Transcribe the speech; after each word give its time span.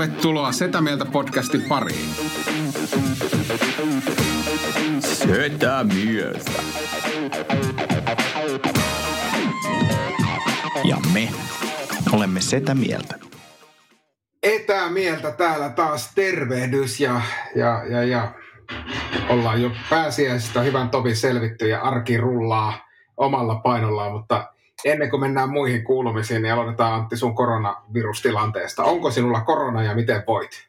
Tervetuloa 0.00 0.52
Setä 0.52 0.80
Mieltä 0.80 1.04
podcastin 1.04 1.62
pariin. 1.62 2.08
Setä 5.00 5.84
Mieltä. 5.94 6.62
Ja 10.84 10.96
me 11.12 11.28
olemme 12.12 12.40
Setä 12.40 12.74
Mieltä. 12.74 13.14
Etämieltä 14.42 15.30
täällä 15.30 15.68
taas 15.68 16.14
tervehdys 16.14 17.00
ja, 17.00 17.20
ja, 17.54 17.84
ja, 17.84 18.04
ja 18.04 18.34
ollaan 19.28 19.62
jo 19.62 19.70
pääsiäisestä 19.90 20.60
hyvän 20.60 20.90
tovin 20.90 21.16
selvitty 21.16 21.68
ja 21.68 21.80
arki 21.80 22.16
rullaa 22.16 22.88
omalla 23.16 23.54
painollaan, 23.54 24.12
mutta 24.12 24.54
ennen 24.84 25.10
kuin 25.10 25.20
mennään 25.20 25.50
muihin 25.50 25.84
kuulumisiin, 25.84 26.42
niin 26.42 26.54
aloitetaan 26.54 26.92
Antti 26.92 27.16
sun 27.16 27.34
koronavirustilanteesta. 27.34 28.84
Onko 28.84 29.10
sinulla 29.10 29.40
korona 29.40 29.82
ja 29.82 29.94
miten 29.94 30.22
voit? 30.26 30.68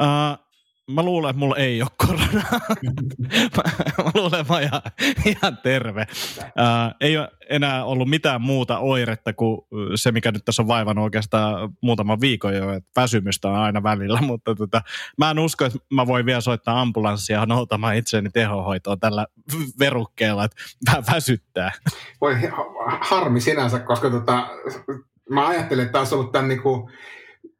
Uh, 0.00 0.49
mä 0.94 1.02
luulen, 1.02 1.30
että 1.30 1.38
mulla 1.38 1.56
ei 1.56 1.82
ole 1.82 1.90
koronaa. 1.96 2.60
mä, 3.56 3.62
mä 4.04 4.10
luulen, 4.14 4.40
että 4.40 4.52
mä 4.52 4.60
ihan, 4.60 4.82
ihan 5.24 5.58
terve. 5.62 6.06
Uh, 6.40 6.94
ei 7.00 7.18
ole 7.18 7.28
enää 7.50 7.84
ollut 7.84 8.08
mitään 8.08 8.42
muuta 8.42 8.78
oiretta 8.78 9.32
kuin 9.32 9.60
se, 9.94 10.12
mikä 10.12 10.32
nyt 10.32 10.44
tässä 10.44 10.62
on 10.62 10.68
vaivannut 10.68 11.02
oikeastaan 11.02 11.72
muutaman 11.80 12.20
viikon 12.20 12.54
jo, 12.54 12.72
että 12.72 13.00
väsymystä 13.00 13.48
on 13.48 13.56
aina 13.56 13.82
välillä, 13.82 14.20
mutta 14.20 14.54
tota, 14.54 14.82
mä 15.18 15.30
en 15.30 15.38
usko, 15.38 15.64
että 15.64 15.78
mä 15.90 16.06
voin 16.06 16.26
vielä 16.26 16.40
soittaa 16.40 16.80
ambulanssia 16.80 17.46
noutamaan 17.46 17.96
itseäni 17.96 18.30
tehohoitoon 18.30 19.00
tällä 19.00 19.26
verukkeella, 19.78 20.44
että 20.44 20.56
vähän 20.86 21.04
väsyttää. 21.12 21.72
Voi 22.20 22.36
harmi 23.00 23.40
sinänsä, 23.40 23.78
koska 23.78 24.10
tota, 24.10 24.48
mä 25.30 25.46
ajattelin, 25.46 25.82
että 25.82 25.92
tämä 25.92 26.00
olisi 26.00 26.14
ollut 26.14 26.32
tämän 26.32 26.48
niin 26.48 26.62
kuin 26.62 26.90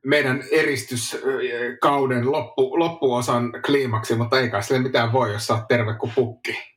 meidän 0.04 0.42
eristyskauden 0.50 2.32
loppu, 2.32 2.69
loppuosan 2.80 3.52
kliimaksi, 3.66 4.16
mutta 4.16 4.40
ei 4.40 4.50
kai 4.50 4.62
sille 4.62 4.80
mitään 4.80 5.12
voi, 5.12 5.32
jos 5.32 5.46
sä 5.46 5.54
oot 5.54 5.68
terve 5.68 5.94
kuin 5.94 6.12
pukki. 6.14 6.70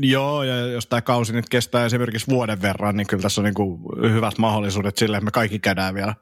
Joo, 0.00 0.42
ja 0.42 0.56
jos 0.56 0.86
tämä 0.86 1.02
kausi 1.02 1.32
nyt 1.32 1.48
kestää 1.48 1.84
esimerkiksi 1.84 2.30
vuoden 2.30 2.62
verran, 2.62 2.96
niin 2.96 3.06
kyllä 3.06 3.22
tässä 3.22 3.40
on 3.40 3.44
niin 3.44 3.54
kuin 3.54 3.80
hyvät 4.12 4.38
mahdollisuudet 4.38 4.96
sille, 4.96 5.16
että 5.16 5.24
me 5.24 5.30
kaikki 5.30 5.58
käydään 5.58 5.94
vielä 5.94 6.14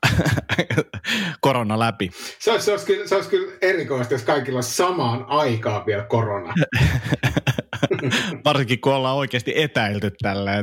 korona 1.41 1.79
läpi. 1.79 2.11
Se 2.39 2.53
olisi, 2.53 2.65
se, 2.65 2.73
olisi 2.73 2.87
kyllä, 2.87 3.07
se 3.07 3.15
olisi 3.15 3.31
kyllä 3.31 3.53
erikoista, 3.63 4.15
jos 4.15 4.23
kaikilla 4.23 4.63
samaan 4.63 5.25
aikaan 5.29 5.87
vielä 5.87 6.03
korona. 6.03 6.55
Varsinkin 8.45 8.81
kun 8.81 8.95
ollaan 8.95 9.17
oikeasti 9.17 9.53
etäilty 9.57 10.11
tällä. 10.23 10.63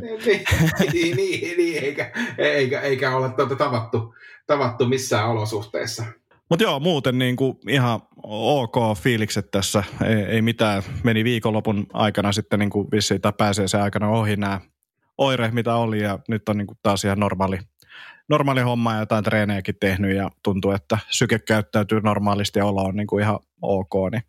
niin, 0.93 1.15
niin, 1.17 1.57
niin, 1.57 1.83
eikä, 1.83 2.11
eikä, 2.37 2.81
eikä 2.81 3.15
olla 3.15 3.29
tuota 3.29 3.55
tavattu, 3.55 4.15
tavattu 4.47 4.85
missään 4.85 5.29
olosuhteissa. 5.29 6.05
Mutta 6.49 6.63
joo, 6.63 6.79
muuten 6.79 7.17
niin 7.17 7.35
kuin 7.35 7.57
ihan 7.67 7.99
ok 8.21 8.75
fiilikset 8.97 9.51
tässä. 9.51 9.83
Ei, 10.05 10.15
ei 10.15 10.41
mitään. 10.41 10.83
Meni 11.03 11.23
viikonlopun 11.23 11.87
aikana 11.93 12.31
sitten 12.31 12.59
niin 12.59 12.69
kuin 12.69 12.87
vissiin 12.91 13.21
tai 13.21 13.33
pääsee 13.37 13.67
se 13.67 13.77
aikana 13.77 14.09
ohi 14.09 14.35
nämä 14.35 14.61
oireet, 15.17 15.53
mitä 15.53 15.75
oli. 15.75 16.01
Ja 16.01 16.19
nyt 16.27 16.49
on 16.49 16.57
niin 16.57 16.67
kuin 16.67 16.77
taas 16.83 17.05
ihan 17.05 17.19
normaali, 17.19 17.59
normaali 18.29 18.61
homma 18.61 18.93
ja 18.93 18.99
jotain 18.99 19.23
treenejäkin 19.23 19.75
tehnyt 19.79 20.15
ja 20.15 20.29
tuntuu, 20.43 20.71
että 20.71 20.97
syke 21.09 21.39
käyttäytyy 21.39 22.01
normaalisti 22.01 22.59
ja 22.59 22.65
olo 22.65 22.81
on 22.81 22.95
niin 22.95 23.07
kuin 23.07 23.23
ihan 23.23 23.39
ok. 23.61 23.93
Niin 24.11 24.23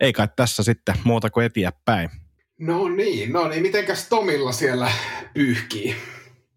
ei 0.00 0.12
kai 0.12 0.28
tässä 0.36 0.62
sitten 0.62 0.94
muuta 1.04 1.30
kuin 1.30 1.46
eteenpäin. 1.46 2.10
No 2.60 2.88
niin, 2.88 3.32
no 3.32 3.48
niin. 3.48 3.62
Mitenkäs 3.62 4.08
Tomilla 4.08 4.52
siellä 4.52 4.92
pyyhkii? 5.34 5.96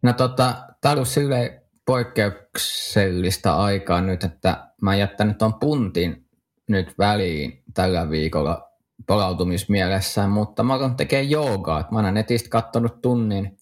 No 0.01 0.13
tota, 0.13 0.55
tämä 0.81 0.95
on 0.95 1.05
silleen 1.05 1.61
poikkeuksellista 1.85 3.55
aikaa 3.55 4.01
nyt, 4.01 4.23
että 4.23 4.67
mä 4.85 4.91
oon 4.91 4.99
jättänyt 4.99 5.37
ton 5.37 5.59
puntin 5.59 6.25
nyt 6.67 6.97
väliin 6.97 7.63
tällä 7.73 8.09
viikolla 8.09 8.71
palautumismielessä, 9.07 10.27
mutta 10.27 10.63
mä 10.63 10.73
oon 10.75 10.95
tekee 10.95 11.21
joogaa. 11.21 11.87
Mä 11.91 11.99
oon 11.99 12.13
netistä 12.13 12.49
kattonut 12.49 13.01
tunnin 13.01 13.57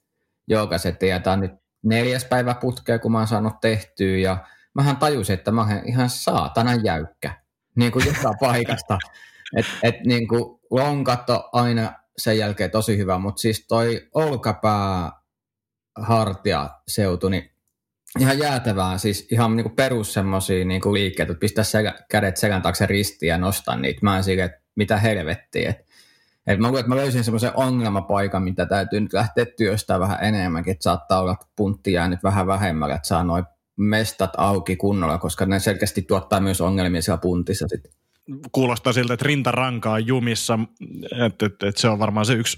joogasettiä. 0.48 1.20
Tämä 1.20 1.34
on 1.34 1.40
nyt 1.40 1.52
neljäs 1.84 2.26
päivä 2.26 2.56
putkea, 2.56 3.00
kun 3.00 3.12
mä 3.12 3.18
oon 3.18 3.28
saanut 3.28 3.62
tehtyä 3.62 4.18
ja 4.18 4.38
mähän 4.74 4.98
tajusin, 4.98 5.34
että 5.34 5.52
mä 5.52 5.62
oon 5.62 5.82
ihan 5.86 6.10
saatana 6.10 6.76
jäykkä. 6.76 7.42
Niin 7.76 7.92
kuin 7.92 8.06
joka 8.06 8.34
paikasta. 8.48 8.98
Et, 9.58 9.66
et 9.84 9.96
niin 10.06 10.28
kuin 10.28 10.60
lonkat 10.72 11.30
on 11.30 11.44
aina 11.54 11.94
sen 12.18 12.38
jälkeen 12.38 12.72
tosi 12.72 12.98
hyvä, 12.98 13.18
mutta 13.18 13.42
siis 13.42 13.66
toi 13.68 14.10
olkapää 14.14 15.12
hartia 15.96 16.70
seutu, 16.88 17.30
niin 17.30 17.53
ihan 18.20 18.40
jäätävää, 18.40 18.98
siis 18.98 19.28
ihan 19.32 19.56
niinku 19.56 19.70
perus 19.76 20.14
semmosia 20.14 20.66
niinku 20.66 20.94
liikkeitä, 20.94 21.32
että 21.32 21.40
pistää 21.40 21.64
selä, 21.64 21.94
kädet 22.10 22.38
selän 22.38 22.62
taakse 22.62 22.86
ristiin 22.86 23.30
ja 23.30 23.38
nostaa 23.38 23.76
niitä. 23.76 24.00
Mä 24.02 24.18
en 24.18 24.24
sille, 24.24 24.44
että 24.44 24.62
mitä 24.76 24.98
helvettiä. 24.98 25.70
Et, 25.70 25.78
et 26.48 26.60
mä 26.60 26.68
luulen, 26.68 26.80
että 26.80 26.90
mä 26.90 26.96
löysin 26.96 27.24
semmoisen 27.24 27.52
ongelmapaikan, 27.56 28.44
mitä 28.44 28.66
täytyy 28.66 29.00
nyt 29.00 29.14
lähteä 29.14 29.46
työstää 29.46 30.00
vähän 30.00 30.18
enemmänkin, 30.22 30.72
että 30.72 30.84
saattaa 30.84 31.20
olla 31.20 31.38
puntti 31.56 31.92
nyt 32.08 32.24
vähän 32.24 32.48
vähemmällä, 32.48 32.96
että 32.96 33.08
saa 33.08 33.24
noin 33.24 33.46
mestat 33.76 34.32
auki 34.38 34.76
kunnolla, 34.76 35.18
koska 35.18 35.46
ne 35.46 35.60
selkeästi 35.60 36.02
tuottaa 36.02 36.40
myös 36.40 36.62
ongelmia 36.62 37.02
siellä 37.02 37.22
puntissa 37.22 37.68
sitten 37.68 37.92
kuulostaa 38.52 38.94
siltä, 38.94 39.14
että 39.14 39.26
rintaranka 39.26 39.92
on 39.92 40.08
jumissa, 40.08 40.60
että, 41.26 41.46
että, 41.46 41.68
että 41.68 41.82
se 41.82 41.90
on 41.90 42.00
varmaan 42.00 42.26
se 42.26 42.34
yksi 42.34 42.58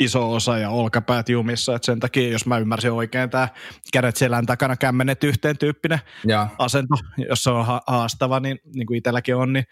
iso 0.00 0.32
osa 0.32 0.58
ja 0.58 0.70
olkapäät 0.70 1.28
jumissa, 1.28 1.74
että 1.74 1.86
sen 1.86 2.00
takia, 2.00 2.30
jos 2.30 2.46
mä 2.46 2.58
ymmärsin 2.58 2.92
oikein, 2.92 3.30
tämä 3.30 3.48
kädet 3.92 4.16
selän 4.16 4.46
takana 4.46 4.76
kämmenet 4.76 5.24
yhteen 5.24 5.58
tyyppinen 5.58 5.98
ja. 6.26 6.48
asento, 6.58 6.94
jos 7.28 7.44
se 7.44 7.50
on 7.50 7.80
haastava, 7.86 8.40
niin, 8.40 8.58
niin 8.74 8.86
kuin 8.86 8.98
itselläkin 8.98 9.36
on, 9.36 9.52
niin 9.52 9.64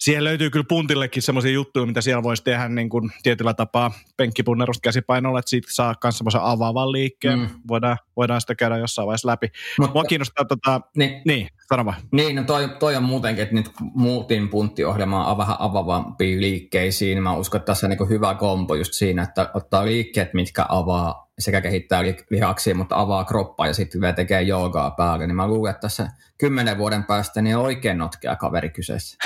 siihen 0.00 0.24
löytyy 0.24 0.50
kyllä 0.50 0.64
puntillekin 0.68 1.22
semmoisia 1.22 1.52
juttuja, 1.52 1.86
mitä 1.86 2.00
siellä 2.00 2.22
voisi 2.22 2.44
tehdä 2.44 2.68
niin 2.68 2.88
kuin 2.88 3.10
tietyllä 3.22 3.54
tapaa 3.54 3.92
penkkipunnerusta 4.16 4.82
käsipainolla, 4.82 5.38
että 5.38 5.50
siitä 5.50 5.68
saa 5.70 5.94
myös 6.04 6.18
semmoisen 6.18 6.40
avaavan 6.40 6.92
liikkeen. 6.92 7.38
Mm. 7.38 7.48
Voidaan, 7.68 7.96
voidaan 8.16 8.40
sitä 8.40 8.54
käydä 8.54 8.76
jossain 8.76 9.06
vaiheessa 9.06 9.28
läpi. 9.28 9.48
Mutta, 9.78 9.94
Mua 9.94 10.04
kiinnostaa, 10.04 10.44
tota, 10.44 10.80
niin, 10.96 11.22
niin 11.24 11.48
sano 11.68 11.84
vaan. 11.84 11.96
Niin, 12.12 12.36
no 12.36 12.44
toi, 12.44 12.68
toi 12.68 12.96
on 12.96 13.02
muutenkin, 13.02 13.42
että 13.42 13.54
nyt 13.54 13.70
muutin 13.94 14.48
punttiohjelmaa 14.48 15.38
vähän 15.38 15.56
avaavampiin 15.58 16.40
liikkeisiin. 16.40 17.22
Mä 17.22 17.36
uskon, 17.36 17.58
että 17.58 17.66
tässä 17.66 17.86
on 17.86 17.90
niin 17.90 18.08
hyvä 18.08 18.34
kompo 18.34 18.74
just 18.74 18.92
siinä, 18.92 19.22
että 19.22 19.50
ottaa 19.54 19.86
liikkeet, 19.86 20.34
mitkä 20.34 20.66
avaa 20.68 21.29
sekä 21.40 21.60
kehittää 21.60 22.02
lihaksia, 22.30 22.74
mutta 22.74 23.00
avaa 23.00 23.24
kroppaa 23.24 23.66
ja 23.66 23.74
sitten 23.74 24.00
vielä 24.00 24.12
tekee 24.12 24.42
joogaa 24.42 24.90
päälle. 24.90 25.26
Niin 25.26 25.36
mä 25.36 25.48
luulen, 25.48 25.70
että 25.70 25.80
tässä 25.80 26.08
kymmenen 26.38 26.78
vuoden 26.78 27.04
päästä 27.04 27.42
niin 27.42 27.56
on 27.56 27.64
oikein 27.64 27.98
notkea 27.98 28.36
kaveri 28.36 28.70
kyseessä. 28.70 29.16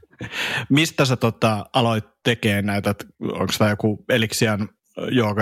Mistä 0.70 1.04
sä 1.04 1.16
tota, 1.16 1.66
aloit 1.72 2.04
tekemään 2.22 2.66
näitä? 2.66 2.94
Onko 3.20 3.52
tämä 3.58 3.70
joku 3.70 4.04
Elixian 4.08 4.68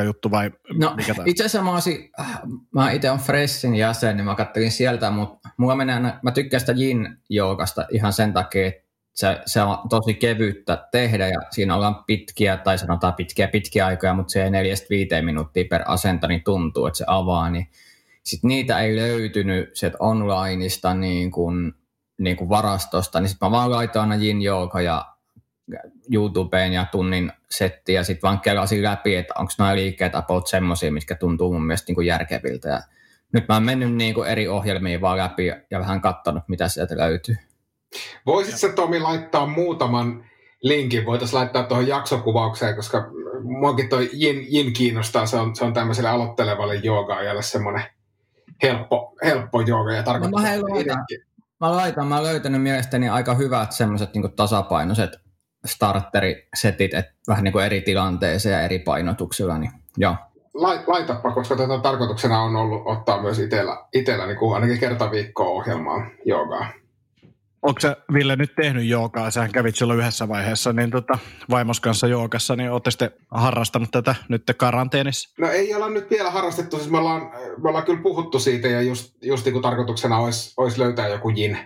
juttu 0.04 0.30
vai 0.30 0.50
no, 0.78 0.94
mikä 0.96 1.14
tämä? 1.14 1.24
Itse 1.26 1.44
asiassa 1.44 1.64
mä, 1.64 1.72
olisin, 1.72 2.10
mä 2.74 2.90
itse 2.90 3.10
on 3.10 3.18
Freshin 3.18 3.74
jäsen, 3.74 4.16
niin 4.16 4.24
mä 4.24 4.34
kattelin 4.34 4.70
sieltä, 4.70 5.10
mutta 5.10 5.48
mulla 5.56 5.74
menee, 5.74 6.00
mä 6.22 6.30
tykkään 6.34 6.60
sitä 6.60 6.72
yin-joogasta 6.72 7.86
ihan 7.90 8.12
sen 8.12 8.32
takia, 8.32 8.66
että 8.66 8.87
se, 9.18 9.42
se 9.46 9.62
on 9.62 9.78
tosi 9.88 10.14
kevyttä 10.14 10.88
tehdä 10.92 11.28
ja 11.28 11.40
siinä 11.50 11.74
ollaan 11.74 12.04
pitkiä, 12.04 12.56
tai 12.56 12.78
sanotaan 12.78 13.14
pitkiä 13.14 13.48
pitkiä 13.48 13.86
aikoja, 13.86 14.14
mutta 14.14 14.32
se 14.32 14.44
ei 14.44 14.50
neljästä 14.50 14.86
viiteen 14.90 15.24
minuuttia 15.24 15.64
per 15.70 15.82
asento, 15.86 16.26
niin 16.26 16.44
tuntuu, 16.44 16.86
että 16.86 16.98
se 16.98 17.04
avaa, 17.06 17.50
niin 17.50 17.68
sitten 18.22 18.48
niitä 18.48 18.80
ei 18.80 18.96
löytynyt 18.96 19.76
sieltä 19.76 19.96
onlineista 20.00 20.94
niin 20.94 21.30
kuin, 21.30 21.74
niin 22.18 22.36
kuin 22.36 22.48
varastosta, 22.48 23.20
niin 23.20 23.28
sitten 23.28 23.46
mä 23.46 23.50
vaan 23.50 23.70
laitoin 23.70 24.10
aina 24.10 24.24
Jin 24.24 24.42
Jooga 24.42 24.80
ja 24.80 25.04
YouTubeen 26.12 26.72
ja 26.72 26.86
tunnin 26.92 27.32
setti 27.50 27.92
ja 27.92 28.04
sitten 28.04 28.28
vaan 28.28 28.40
kelasin 28.40 28.82
läpi, 28.82 29.16
että 29.16 29.34
onko 29.38 29.52
nämä 29.58 29.74
liikkeet 29.76 30.14
about 30.14 30.46
semmoisia, 30.46 30.92
mitkä 30.92 31.14
tuntuu 31.14 31.52
mun 31.52 31.66
mielestä 31.66 31.88
niin 31.88 31.94
kuin 31.94 32.06
järkeviltä. 32.06 32.68
Ja 32.68 32.80
nyt 33.32 33.48
mä 33.48 33.54
oon 33.54 33.64
mennyt 33.64 33.94
niin 33.94 34.14
kuin 34.14 34.28
eri 34.28 34.48
ohjelmiin 34.48 35.00
vaan 35.00 35.18
läpi 35.18 35.46
ja 35.46 35.78
vähän 35.78 36.00
katsonut, 36.00 36.48
mitä 36.48 36.68
sieltä 36.68 36.96
löytyy. 36.96 37.36
Voisitko 38.26 38.76
Tomi 38.76 39.00
laittaa 39.00 39.46
muutaman 39.46 40.24
linkin, 40.62 41.06
voitaisiin 41.06 41.38
laittaa 41.38 41.62
tuohon 41.62 41.88
jaksokuvaukseen, 41.88 42.76
koska 42.76 43.10
muakin 43.42 43.88
toi 43.88 44.10
Jin, 44.12 44.46
Jin 44.48 44.72
kiinnostaa, 44.72 45.26
se 45.26 45.36
on, 45.36 45.56
se 45.56 45.64
on 45.64 45.72
tämmöiselle 45.72 46.08
aloittelevalle 46.08 46.74
joogaajalle 46.74 47.42
semmoinen 47.42 47.82
helppo, 48.62 49.14
helppo 49.24 49.60
jooga 49.60 49.92
ja 49.92 50.02
tarkoittaa 50.02 50.42
no, 50.42 50.48
mä, 50.48 50.74
laitan, 50.74 51.04
mä 51.60 51.72
laitan, 51.72 52.06
mä 52.06 52.14
oon 52.14 52.24
löytänyt 52.24 52.62
mielestäni 52.62 53.08
aika 53.08 53.34
hyvät 53.34 53.72
semmoiset 53.72 54.14
niin 54.14 54.32
tasapainoiset 54.36 55.10
starterisetit, 55.66 56.94
että 56.94 57.12
vähän 57.28 57.44
niin 57.44 57.52
kuin 57.52 57.64
eri 57.64 57.80
tilanteeseen 57.80 58.52
ja 58.52 58.60
eri 58.60 58.78
painotuksilla, 58.78 59.58
niin 59.58 59.70
joo. 59.96 60.16
Laitapa, 60.86 61.32
koska 61.32 61.56
tätä 61.56 61.78
tarkoituksena 61.78 62.42
on 62.42 62.56
ollut 62.56 62.82
ottaa 62.84 63.22
myös 63.22 63.38
itsellä, 63.38 63.86
itsellä 63.92 64.26
niin 64.26 64.38
kuin 64.38 64.54
ainakin 64.54 64.78
kerta 64.78 65.10
viikkoa 65.10 65.48
ohjelmaan 65.48 66.10
joogaa. 66.24 66.72
Onko 67.62 67.80
sä 67.80 67.96
Ville 68.12 68.36
nyt 68.36 68.54
tehnyt 68.54 68.84
joogaa? 68.84 69.30
Sähän 69.30 69.52
kävit 69.52 69.76
silloin 69.76 69.98
yhdessä 69.98 70.28
vaiheessa 70.28 70.72
niin 70.72 70.90
tota, 70.90 71.18
vaimos 71.50 71.80
kanssa 71.80 72.06
joogassa, 72.06 72.56
niin 72.56 72.70
olette 72.70 72.90
sitten 72.90 73.10
harrastanut 73.30 73.90
tätä 73.90 74.14
nyt 74.28 74.42
karanteenissa? 74.56 75.30
No 75.38 75.50
ei 75.50 75.74
olla 75.74 75.88
nyt 75.88 76.10
vielä 76.10 76.30
harrastettu, 76.30 76.76
siis 76.76 76.90
me 76.90 76.98
ollaan, 76.98 77.22
me 77.62 77.68
ollaan 77.68 77.84
kyllä 77.84 78.02
puhuttu 78.02 78.38
siitä 78.38 78.68
ja 78.68 78.82
just, 78.82 79.14
just 79.22 79.44
niin 79.44 79.52
kuin 79.52 79.62
tarkoituksena 79.62 80.18
olisi, 80.18 80.54
olisi 80.56 80.80
löytää 80.80 81.08
joku 81.08 81.28
jin, 81.28 81.58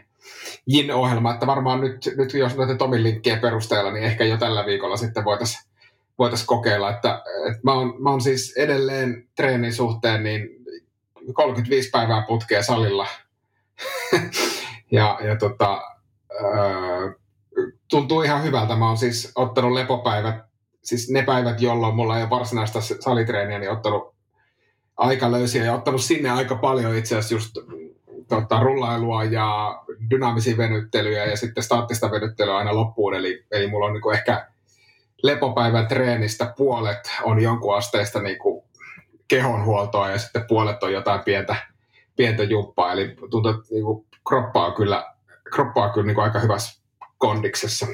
Jin-ohjelma, 0.66 1.34
että 1.34 1.46
varmaan 1.46 1.80
nyt, 1.80 2.10
nyt 2.16 2.34
jos 2.34 2.56
näitä 2.56 2.74
Tomin 2.74 3.02
linkkejä 3.02 3.36
perusteella, 3.36 3.92
niin 3.92 4.04
ehkä 4.04 4.24
jo 4.24 4.36
tällä 4.36 4.66
viikolla 4.66 4.96
sitten 4.96 5.24
voitaisiin 5.24 5.72
voitais 6.18 6.44
kokeilla, 6.44 6.90
että, 6.90 7.22
että 7.50 7.60
mä, 7.62 7.72
oon, 7.72 8.02
mä 8.02 8.10
oon 8.10 8.20
siis 8.20 8.56
edelleen 8.56 9.28
treenin 9.36 9.72
suhteen 9.72 10.22
niin 10.22 10.48
35 11.32 11.90
päivää 11.90 12.24
putkea 12.28 12.62
salilla. 12.62 13.06
ja 14.92 15.18
ja 15.24 15.36
tota, 15.36 15.82
öö, 16.40 17.12
tuntuu 17.90 18.22
ihan 18.22 18.42
hyvältä. 18.42 18.76
Mä 18.76 18.88
oon 18.88 18.98
siis 18.98 19.32
ottanut 19.34 19.72
lepopäivät, 19.72 20.36
siis 20.82 21.10
ne 21.10 21.22
päivät, 21.22 21.60
jolloin 21.60 21.94
mulla 21.94 22.16
ei 22.16 22.22
ole 22.22 22.30
varsinaista 22.30 22.80
salitreeniä, 22.80 23.58
niin 23.58 23.70
ottanut 23.70 24.14
aika 24.96 25.32
löysiä 25.32 25.64
ja 25.64 25.74
ottanut 25.74 26.00
sinne 26.00 26.30
aika 26.30 26.56
paljon 26.56 26.96
itse 26.96 27.16
asiassa 27.16 27.34
just 27.34 27.56
tota, 28.28 28.60
rullailua 28.60 29.24
ja 29.24 29.78
dynaamisia 30.10 30.56
venyttelyjä 30.56 31.24
ja 31.24 31.36
sitten 31.36 31.62
staattista 31.62 32.10
venyttelyä 32.10 32.56
aina 32.56 32.74
loppuun. 32.74 33.14
Eli, 33.14 33.46
eli 33.50 33.66
mulla 33.66 33.86
on 33.86 33.92
niin 33.92 34.14
ehkä 34.14 34.46
lepopäivän 35.22 35.88
treenistä 35.88 36.54
puolet 36.56 37.10
on 37.22 37.42
jonkun 37.42 37.76
asteista 37.76 38.22
niin 38.22 38.38
kuin 38.38 38.64
kehonhuoltoa 39.28 40.10
ja 40.10 40.18
sitten 40.18 40.44
puolet 40.48 40.82
on 40.82 40.92
jotain 40.92 41.20
pientä, 41.24 41.56
pientä 42.16 42.42
jumppaa. 42.42 42.92
Eli 42.92 43.16
tuntuu, 43.30 43.50
että 43.50 43.62
niin 43.70 43.84
kuin 43.84 44.06
kroppa 44.28 44.66
on 44.66 44.74
kyllä, 44.74 45.14
kroppa 45.54 45.84
on 45.84 45.92
kyllä 45.92 46.06
niin 46.06 46.14
kuin 46.14 46.24
aika 46.24 46.40
hyvässä 46.40 46.82
kondiksessa. 47.18 47.86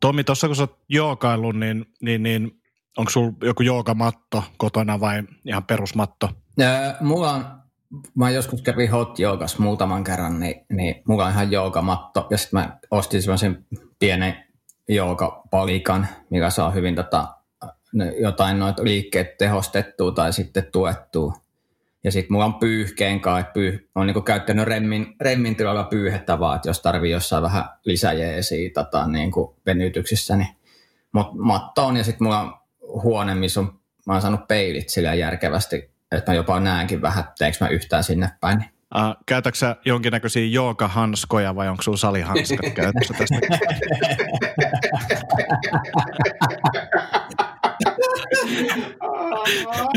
Tomi, 0.00 0.24
tuossa 0.24 0.46
kun 0.46 0.56
sä 0.56 0.62
oot 0.62 0.78
jookaillut, 0.88 1.56
niin, 1.56 1.86
niin, 2.02 2.22
niin 2.22 2.60
onko 2.96 3.10
sulla 3.10 3.32
joku 3.42 3.62
joogamatto 3.62 4.44
kotona 4.56 5.00
vai 5.00 5.22
ihan 5.44 5.64
perusmatto? 5.64 6.30
Öö, 6.60 6.68
mulla 7.00 7.32
on, 7.32 7.44
mä 8.14 8.30
joskus 8.30 8.62
kävin 8.62 8.90
hot 8.90 9.18
joogas 9.18 9.58
muutaman 9.58 10.04
kerran, 10.04 10.40
niin, 10.40 10.66
niin 10.72 11.02
mulla 11.08 11.24
on 11.24 11.32
ihan 11.32 11.52
joogamatto. 11.52 12.26
Ja 12.30 12.38
sitten 12.38 12.60
mä 12.60 12.78
ostin 12.90 13.22
sellaisen 13.22 13.66
pienen 13.98 14.44
joogapalikan, 14.88 16.08
mikä 16.30 16.50
saa 16.50 16.70
hyvin 16.70 16.94
tota, 16.94 17.28
jotain 18.20 18.58
noita 18.58 18.84
liikkeet 18.84 19.38
tehostettua 19.38 20.12
tai 20.12 20.32
sitten 20.32 20.66
tuettua. 20.72 21.32
Ja 22.04 22.12
sitten 22.12 22.32
mulla 22.32 22.44
on 22.44 22.54
pyyhkeen 22.54 23.16
että 23.16 23.52
pyyh, 23.54 23.88
on 23.94 24.06
niinku 24.06 24.20
käyttänyt 24.20 24.66
remmin, 24.66 25.16
remmin 25.20 25.56
tilalla 25.56 25.84
pyyhettä 25.84 26.38
vaan, 26.38 26.56
että 26.56 26.68
jos 26.68 26.82
tarvii 26.82 27.10
jossain 27.10 27.42
vähän 27.42 27.64
lisäjeesiä 27.84 28.70
tota, 28.74 29.06
niinku 29.06 29.56
venytyksissä, 29.66 30.36
niin 30.36 30.58
Mut 31.12 31.34
matto 31.34 31.86
on 31.86 31.96
ja 31.96 32.04
sitten 32.04 32.24
mulla 32.24 32.40
on 32.40 32.54
huone, 33.02 33.34
missä 33.34 33.60
on, 33.60 33.80
mä 34.06 34.12
oon 34.12 34.22
saanut 34.22 34.48
peilit 34.48 34.88
sillä 34.88 35.14
järkevästi, 35.14 35.90
että 36.12 36.32
mä 36.32 36.36
jopa 36.36 36.60
näenkin 36.60 37.02
vähän, 37.02 37.24
teekö 37.38 37.56
mä 37.60 37.68
yhtään 37.68 38.04
sinne 38.04 38.30
päin. 38.40 38.64
Uh, 38.94 39.16
käytätkö 39.26 39.58
sä 39.58 39.76
jonkinnäköisiä 39.84 40.46
joogahanskoja 40.46 41.54
vai 41.54 41.68
onko 41.68 41.82
sulla 41.82 41.98
salihanskat 41.98 42.72
käytössä 42.74 43.14
tästä? 43.18 43.36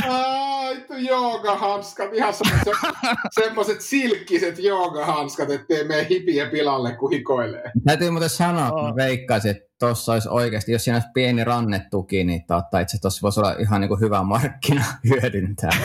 Aitu 0.09 0.93
joogahanskat, 0.93 2.13
ihan 2.13 2.33
semmoiset, 2.33 2.73
semmoiset 3.43 3.81
silkkiset 3.81 4.59
joogahanskat, 4.59 5.49
ettei 5.49 5.83
mene 5.83 6.07
hipiä 6.09 6.45
pilalle, 6.45 6.95
kun 6.95 7.11
hikoilee. 7.11 7.71
Täytyy 7.85 8.09
muuten 8.09 8.29
sanoa, 8.29 8.67
että 8.67 8.81
mä 8.81 8.95
veikkaisin, 8.95 9.51
että 9.51 9.63
tuossa 9.79 10.13
olisi 10.13 10.29
oikeasti, 10.29 10.71
jos 10.71 10.83
siinä 10.83 10.95
olisi 10.97 11.09
pieni 11.13 11.43
rannetuki, 11.43 12.23
niin 12.23 12.45
totta, 12.47 12.79
itse 12.79 13.01
tuossa 13.01 13.19
voisi 13.21 13.39
olla 13.39 13.55
ihan 13.59 13.81
niin 13.81 13.89
kuin 13.89 13.99
hyvä 13.99 14.23
markkina 14.23 14.85
hyödyntää. 15.09 15.71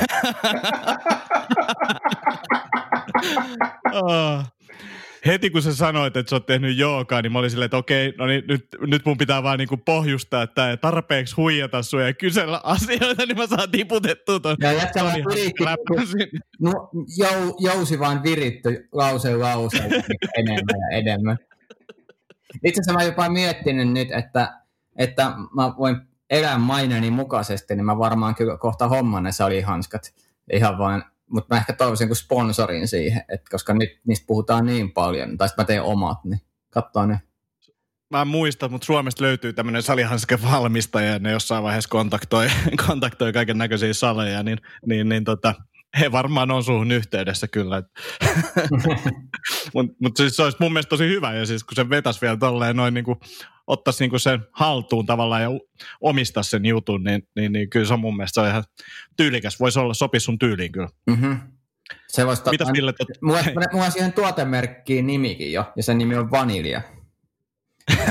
oh 4.03 4.56
heti 5.27 5.51
kun 5.51 5.63
sä 5.63 5.75
sanoit, 5.75 6.17
että 6.17 6.31
sä 6.31 6.37
oot 6.37 6.47
tehnyt 6.47 6.79
joogaa, 6.79 7.23
niin 7.23 7.33
mä 7.33 7.39
olin 7.39 7.51
silleen, 7.51 7.65
että 7.67 7.77
okei, 7.77 8.15
no 8.19 8.27
niin 8.27 8.45
nyt, 8.49 8.67
nyt 8.81 9.05
mun 9.05 9.19
pitää 9.19 9.43
vaan 9.43 9.59
niinku 9.59 9.77
pohjustaa, 9.77 10.43
että 10.43 10.77
tarpeeksi 10.77 11.37
huijata 11.37 11.83
sua 11.83 12.03
ja 12.03 12.15
kysellä 12.15 12.61
asioita, 12.75 13.27
niin 13.27 13.37
mä 13.37 13.47
saan 13.47 13.71
tiputettua 13.71 14.41
ton. 14.41 14.57
Ja 14.61 14.73
jätkä 14.73 15.05
vaan 15.05 15.17
no, 16.61 16.91
jou, 17.19 17.57
jousi 17.59 17.99
vaan 17.99 18.23
viritty 18.23 18.89
lause 18.93 19.37
lause 19.37 19.79
enemmän 20.37 20.81
ja 20.91 20.99
enemmän. 20.99 21.39
Itse 22.65 22.81
asiassa 22.81 22.93
mä 22.93 23.03
jopa 23.03 23.29
miettinyt 23.29 23.89
nyt, 23.89 24.09
että, 24.13 24.61
että 24.97 25.33
mä 25.55 25.75
voin 25.79 25.97
elää 26.31 26.59
maineni 26.59 27.11
mukaisesti, 27.11 27.77
niin 27.77 27.87
mä 27.87 27.99
varmaan 27.99 28.35
kyllä 28.35 28.57
kohta 28.57 28.89
homman 28.89 29.23
ne 29.23 29.33
salihanskat 29.33 30.15
ihan 30.53 30.79
vain 30.79 31.03
mutta 31.31 31.55
mä 31.55 31.61
ehkä 31.61 31.73
toivoisin 31.73 32.09
kuin 32.09 32.17
sponsorin 32.17 32.89
siihen, 32.89 33.23
että 33.29 33.51
koska 33.51 33.75
nyt 33.75 34.01
niistä 34.07 34.27
puhutaan 34.27 34.67
niin 34.67 34.93
paljon, 34.93 35.37
tai 35.37 35.49
sitten 35.49 35.63
mä 35.63 35.67
teen 35.67 35.83
omat, 35.83 36.25
niin 36.25 36.41
katsoa 36.71 37.07
ne. 37.07 37.21
Mä 38.11 38.21
en 38.21 38.29
muista, 38.29 38.69
mutta 38.69 38.85
Suomesta 38.85 39.25
löytyy 39.25 39.53
tämmöinen 39.53 39.83
salihanske 39.83 40.39
valmistaja, 40.43 41.13
ja 41.13 41.19
ne 41.19 41.31
jossain 41.31 41.65
vaiheessa 41.65 41.91
kontaktoi, 41.91 42.49
kontaktoi 42.87 43.33
kaiken 43.33 43.59
näköisiä 43.59 43.95
saleja, 43.95 44.43
niin, 44.43 44.59
niin, 44.87 45.09
niin 45.09 45.25
tota, 45.25 45.55
he 46.01 46.13
varmaan 46.13 46.51
on 46.51 46.65
suhun 46.65 46.93
yhteydessä 46.93 47.49
kyllä. 47.49 47.83
Mutta 49.75 49.97
mut 50.03 50.17
siis 50.17 50.37
se 50.37 50.43
olisi 50.43 50.57
mun 50.61 50.73
mielestä 50.73 50.91
tosi 50.91 51.09
hyvä, 51.09 51.35
ja 51.35 51.47
siis 51.47 51.65
kun 51.65 51.77
se 51.77 51.91
vetäisi 51.91 52.21
vielä 52.21 52.37
tolleen 52.37 52.77
noin 52.77 52.95
niin 52.95 53.05
kuin, 53.05 53.19
ottaisi 53.67 54.05
niin 54.05 54.11
kuin 54.11 54.21
sen 54.21 54.41
haltuun 54.53 55.07
tavallaan 55.07 55.43
ja 55.43 55.49
omistaa 56.01 56.43
sen 56.43 56.67
jutun, 56.67 57.05
niin, 57.05 57.29
niin, 57.37 57.53
niin 57.53 57.71
kyllä 57.71 57.87
se 57.87 57.95
on 57.95 58.01
mun 58.01 58.17
mielestä 58.17 58.43
on 58.43 58.49
ihan 58.49 58.65
tyylikäs. 59.17 59.61
Voisi 59.61 59.79
olla 59.79 59.95
sopi 59.95 60.21
sun 60.21 60.39
tyyliin 60.39 60.73
kyllä. 60.73 60.89
Mm-hmm. 61.07 61.41
Se 62.09 62.27
voisi 62.27 62.43
Mitäs 62.51 62.69
Ville? 62.73 62.93
Tot... 62.93 63.09
Mulla, 63.23 63.41
mulla 63.73 63.85
on 63.85 63.93
siihen 63.93 64.13
tuotemerkkiin 64.13 65.07
nimikin 65.07 65.53
jo, 65.53 65.73
ja 65.77 65.83
sen 65.83 65.99
nimi 65.99 66.17
on 66.17 66.31
Vanilja. 66.31 66.83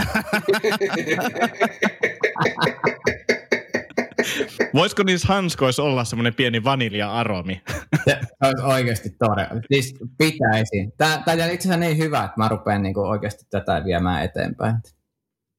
Voisiko 4.74 5.04
niissä 5.04 5.28
hanskoissa 5.28 5.84
olla 5.84 6.04
semmoinen 6.04 6.36
pieni 6.36 6.64
vanilja-aromi? 6.64 7.62
Se 8.06 8.20
olisi 8.44 8.64
oikeasti 8.64 9.10
todella. 9.10 9.62
Siis 9.72 9.96
pitäisi. 10.18 10.90
Tämä, 10.98 11.22
tämä 11.26 11.44
on 11.44 11.52
itse 11.52 11.70
asiassa 11.70 11.78
niin 11.78 11.98
hyvä, 11.98 12.24
että 12.24 12.34
mä 12.38 12.48
rupean 12.48 12.84
niin 12.84 12.98
oikeasti 12.98 13.46
tätä 13.50 13.82
viemään 13.86 14.24
eteenpäin. 14.24 14.76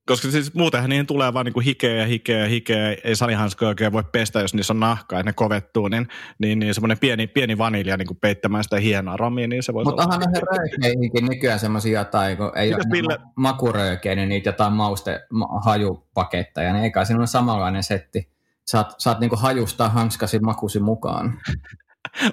Koska 0.07 0.31
siis 0.31 0.55
muutenhan 0.55 0.91
niihin 0.91 1.07
tulee 1.07 1.35
vaan 1.35 1.45
niinku 1.47 1.61
hikeä 1.61 1.95
ja 1.95 2.07
hikeä 2.07 2.39
ja 2.39 2.49
hikeä. 2.49 2.97
Ei 3.05 3.17
salihanskoja 3.17 3.69
oikein 3.69 3.93
voi 3.93 4.05
pestä, 4.13 4.41
jos 4.41 4.55
niissä 4.55 4.73
on 4.73 4.81
nahkaa, 4.81 5.21
että 5.21 5.29
ne 5.29 5.33
kovettuu. 5.33 5.89
Niin, 5.89 6.09
niin, 6.39 6.59
niin 6.59 6.75
semmoinen 6.75 6.99
pieni, 6.99 7.27
pieni 7.27 7.59
vanilja 7.59 7.97
niin 7.97 8.17
peittämään 8.21 8.65
sitä 8.65 8.81
hienoa 8.81 9.17
romia, 9.17 9.49
niin 9.49 9.63
se 9.63 9.75
voisi 9.75 9.91
Mutta 9.91 10.03
onhan 10.03 10.21
näihin 10.21 10.43
röökeihinkin 10.43 11.25
nykyään 11.27 11.59
semmoisia 11.59 12.01
jotain, 12.01 12.37
kun 12.37 12.53
ei 12.55 12.69
Mitäs 12.69 12.87
ole 12.87 12.93
Ville... 12.93 13.19
makuröökejä, 13.37 14.15
niin 14.15 14.29
niitä 14.29 14.49
jotain 14.49 14.73
mauste 14.73 15.21
hajupaketteja, 15.65 16.73
niin 16.73 16.85
eikä 16.85 17.05
siinä 17.05 17.19
ole 17.21 17.27
samanlainen 17.27 17.83
setti. 17.83 18.29
Saat, 18.67 18.95
saat 18.99 19.21
niinku 19.21 19.37
hajustaa 19.37 19.89
hanskasi 19.89 20.39
makusi 20.39 20.81
mukaan. 20.81 21.41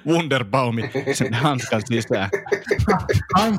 Wunderbaumi 0.06 0.90
sen 1.12 1.34
hanskan 1.34 1.82
sisään. 1.84 2.30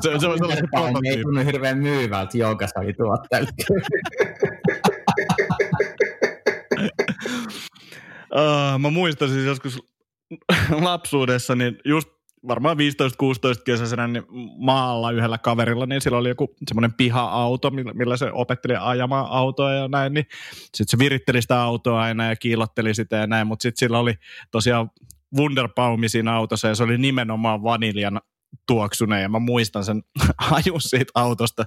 se, 0.02 0.10
se, 0.10 0.18
se, 0.18 0.18
se, 0.18 0.54
se 1.02 1.08
ei 1.10 1.22
tunnu 1.22 1.44
hirveän 1.44 1.78
myyvältä 1.78 2.38
joogasalituotteelta. 2.38 3.52
uh, 8.34 8.78
mä 8.82 8.90
muistan 8.90 9.28
siis 9.28 9.46
joskus 9.46 9.82
lapsuudessa, 10.70 11.54
niin 11.54 11.78
just 11.84 12.16
varmaan 12.48 12.76
15-16 12.76 12.80
kesäisenä 13.64 14.08
niin 14.08 14.24
maalla 14.58 15.10
yhdellä 15.10 15.38
kaverilla, 15.38 15.86
niin 15.86 16.00
sillä 16.00 16.18
oli 16.18 16.28
joku 16.28 16.54
semmoinen 16.68 16.92
piha-auto, 16.92 17.70
millä 17.70 18.16
se 18.16 18.30
opetteli 18.32 18.74
ajamaan 18.80 19.26
autoa 19.30 19.72
ja 19.72 19.88
näin, 19.88 20.14
niin 20.14 20.26
sitten 20.62 20.86
se 20.88 20.98
viritteli 20.98 21.42
sitä 21.42 21.62
autoa 21.62 22.02
aina 22.02 22.28
ja 22.28 22.36
kiilotteli 22.36 22.94
sitä 22.94 23.16
ja 23.16 23.26
näin, 23.26 23.46
mutta 23.46 23.62
sitten 23.62 23.78
sillä 23.78 23.98
oli 23.98 24.14
tosiaan 24.50 24.90
Wunderbaumi 25.36 26.08
siinä 26.08 26.34
autossa 26.34 26.68
ja 26.68 26.74
se 26.74 26.82
oli 26.82 26.98
nimenomaan 26.98 27.62
vaniljan 27.62 28.20
tuoksuneen 28.66 29.22
ja 29.22 29.28
mä 29.28 29.38
muistan 29.38 29.84
sen 29.84 30.02
hajun 30.38 30.80
siitä 30.80 31.12
autosta, 31.14 31.64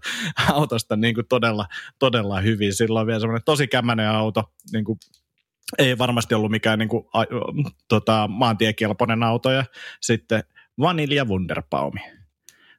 autosta 0.54 0.96
niin 0.96 1.16
kuin 1.16 1.28
todella, 1.28 1.66
todella 2.00 2.42
hyvin. 2.42 2.74
Silloin 2.74 3.08
vielä 3.08 3.20
semmoinen 3.20 3.46
tosi 3.46 3.68
kämmäinen 3.68 4.10
auto, 4.10 4.44
niin 4.72 4.86
kuin 4.86 5.00
ei 5.78 5.98
varmasti 5.98 6.36
ollut 6.36 6.52
mikään 6.52 6.80
niin 6.80 6.90
kuin, 6.90 7.06
a, 7.14 7.24
tota, 7.88 8.28
maantiekelpoinen 8.28 9.24
auto 9.24 9.52
ja 9.52 9.66
sitten 10.02 10.44
vanilja 10.80 11.26
Wunderbaumi. 11.26 12.02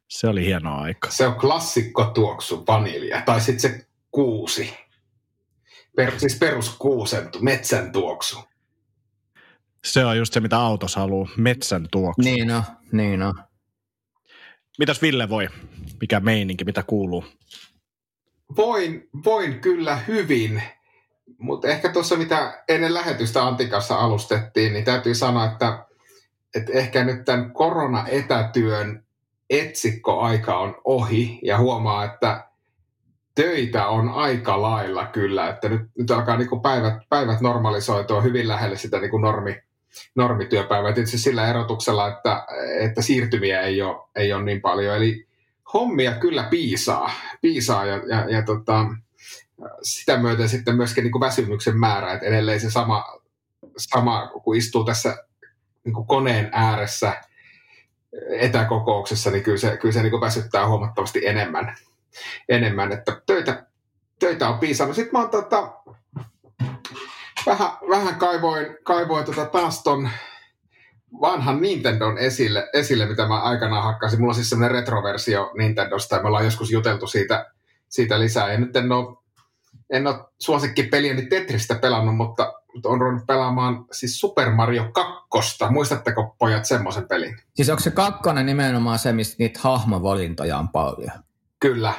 Se 0.08 0.28
oli 0.28 0.44
hieno 0.44 0.76
aika. 0.76 1.10
Se 1.10 1.26
on 1.26 1.34
klassikko 1.34 2.04
tuoksu 2.04 2.64
vanilja, 2.66 3.22
tai 3.22 3.40
sitten 3.40 3.60
se 3.60 3.86
kuusi. 4.10 4.74
Per, 5.96 6.18
siis 6.18 6.38
perus 6.38 6.76
kuusen, 6.78 7.28
metsän 7.40 7.92
tuoksu. 7.92 8.49
Se 9.84 10.04
on 10.04 10.18
just 10.18 10.32
se, 10.32 10.40
mitä 10.40 10.58
autos 10.58 10.96
haluaa, 10.96 11.28
metsän 11.36 11.86
tuoksu. 11.90 12.22
Niin 12.22 12.50
on, 12.50 12.62
niin 12.92 13.22
on. 13.22 13.34
Mitäs 14.78 15.02
Ville 15.02 15.28
voi? 15.28 15.48
Mikä 16.00 16.20
meininki, 16.20 16.64
mitä 16.64 16.82
kuuluu? 16.82 17.24
Voin, 18.56 19.08
voin 19.24 19.60
kyllä 19.60 19.96
hyvin, 19.96 20.62
mutta 21.38 21.68
ehkä 21.68 21.92
tuossa 21.92 22.16
mitä 22.16 22.64
ennen 22.68 22.94
lähetystä 22.94 23.46
Antikassa 23.46 23.94
alustettiin, 23.94 24.72
niin 24.72 24.84
täytyy 24.84 25.14
sanoa, 25.14 25.44
että, 25.44 25.86
että 26.54 26.72
ehkä 26.72 27.04
nyt 27.04 27.24
tämän 27.24 27.52
korona-etätyön 27.52 29.04
etsikkoaika 29.50 30.58
on 30.58 30.80
ohi 30.84 31.40
ja 31.42 31.58
huomaa, 31.58 32.04
että 32.04 32.50
töitä 33.34 33.86
on 33.86 34.08
aika 34.08 34.62
lailla 34.62 35.06
kyllä, 35.06 35.48
että 35.48 35.68
nyt, 35.68 35.82
nyt 35.98 36.10
alkaa 36.10 36.36
niin 36.36 36.62
päivät, 36.62 36.94
päivät 37.08 37.40
normalisoitua 37.40 38.20
hyvin 38.20 38.48
lähelle 38.48 38.76
sitä 38.76 39.00
niin 39.00 39.20
normi, 39.20 39.56
normityöpäivää. 40.14 40.92
Tietysti 40.92 41.18
sillä 41.18 41.48
erotuksella, 41.48 42.08
että, 42.08 42.46
että 42.80 43.02
siirtymiä 43.02 43.60
ei 43.60 43.82
ole, 43.82 44.08
ei 44.16 44.32
ole 44.32 44.42
niin 44.42 44.60
paljon. 44.60 44.96
Eli 44.96 45.26
hommia 45.74 46.12
kyllä 46.12 46.42
piisaa, 46.42 47.10
piisaa 47.40 47.86
ja, 47.86 47.96
ja, 48.08 48.30
ja 48.30 48.42
tota, 48.42 48.86
sitä 49.82 50.16
myöten 50.16 50.48
sitten 50.48 50.76
myöskin 50.76 51.04
niin 51.04 51.12
kuin 51.12 51.20
väsymyksen 51.20 51.78
määrä, 51.78 52.12
että 52.12 52.26
edelleen 52.26 52.60
se 52.60 52.70
sama, 52.70 53.04
sama 53.76 54.30
kun 54.44 54.56
istuu 54.56 54.84
tässä 54.84 55.16
niin 55.84 55.94
kuin 55.94 56.06
koneen 56.06 56.48
ääressä 56.52 57.22
etäkokouksessa, 58.30 59.30
niin 59.30 59.42
kyllä 59.42 59.58
se, 59.58 59.76
kyllä 59.76 59.92
se 59.92 60.02
niin 60.02 60.10
kuin 60.10 60.20
väsyttää 60.20 60.68
huomattavasti 60.68 61.26
enemmän, 61.26 61.76
enemmän 62.48 62.92
että 62.92 63.22
töitä, 63.26 63.66
töitä 64.18 64.48
on 64.48 64.58
piisannut. 64.58 64.96
Sitten 64.96 65.12
mä 65.12 65.18
oon 65.18 65.30
tota, 65.30 65.79
vähän, 67.46 67.70
vähän 67.88 68.14
kaivoin, 68.14 68.66
kaivoin 68.82 69.24
tota 69.24 69.46
taas 69.46 69.82
ton 69.82 70.08
vanhan 71.20 71.60
Nintendon 71.60 72.18
esille, 72.18 72.68
esille, 72.72 73.06
mitä 73.06 73.28
mä 73.28 73.40
aikanaan 73.40 73.84
hakkasin. 73.84 74.20
Mulla 74.20 74.30
on 74.30 74.34
siis 74.34 74.50
semmoinen 74.50 74.78
retroversio 74.78 75.50
Nintendosta 75.58 76.16
ja 76.16 76.22
me 76.22 76.28
ollaan 76.28 76.44
joskus 76.44 76.70
juteltu 76.70 77.06
siitä, 77.06 77.46
siitä 77.88 78.20
lisää. 78.20 78.52
Ja 78.52 78.60
nyt 78.60 78.76
en 78.76 78.92
ole, 78.92 79.16
en 79.90 80.06
ole 80.06 80.24
suosikkipeliäni 80.38 81.26
Tetristä 81.26 81.74
pelannut, 81.74 82.16
mutta, 82.16 82.52
on 82.84 83.00
ruvennut 83.00 83.26
pelaamaan 83.26 83.84
siis 83.92 84.20
Super 84.20 84.50
Mario 84.50 84.90
2. 85.32 85.64
Muistatteko 85.70 86.36
pojat 86.38 86.64
semmoisen 86.64 87.08
pelin? 87.08 87.36
Siis 87.54 87.70
onko 87.70 87.80
se 87.80 87.90
kakkonen 87.90 88.46
nimenomaan 88.46 88.98
se, 88.98 89.12
mistä 89.12 89.36
niitä 89.38 89.60
hahmovalintoja 89.62 90.58
on 90.58 90.68
paljon? 90.68 91.12
Kyllä. 91.60 91.94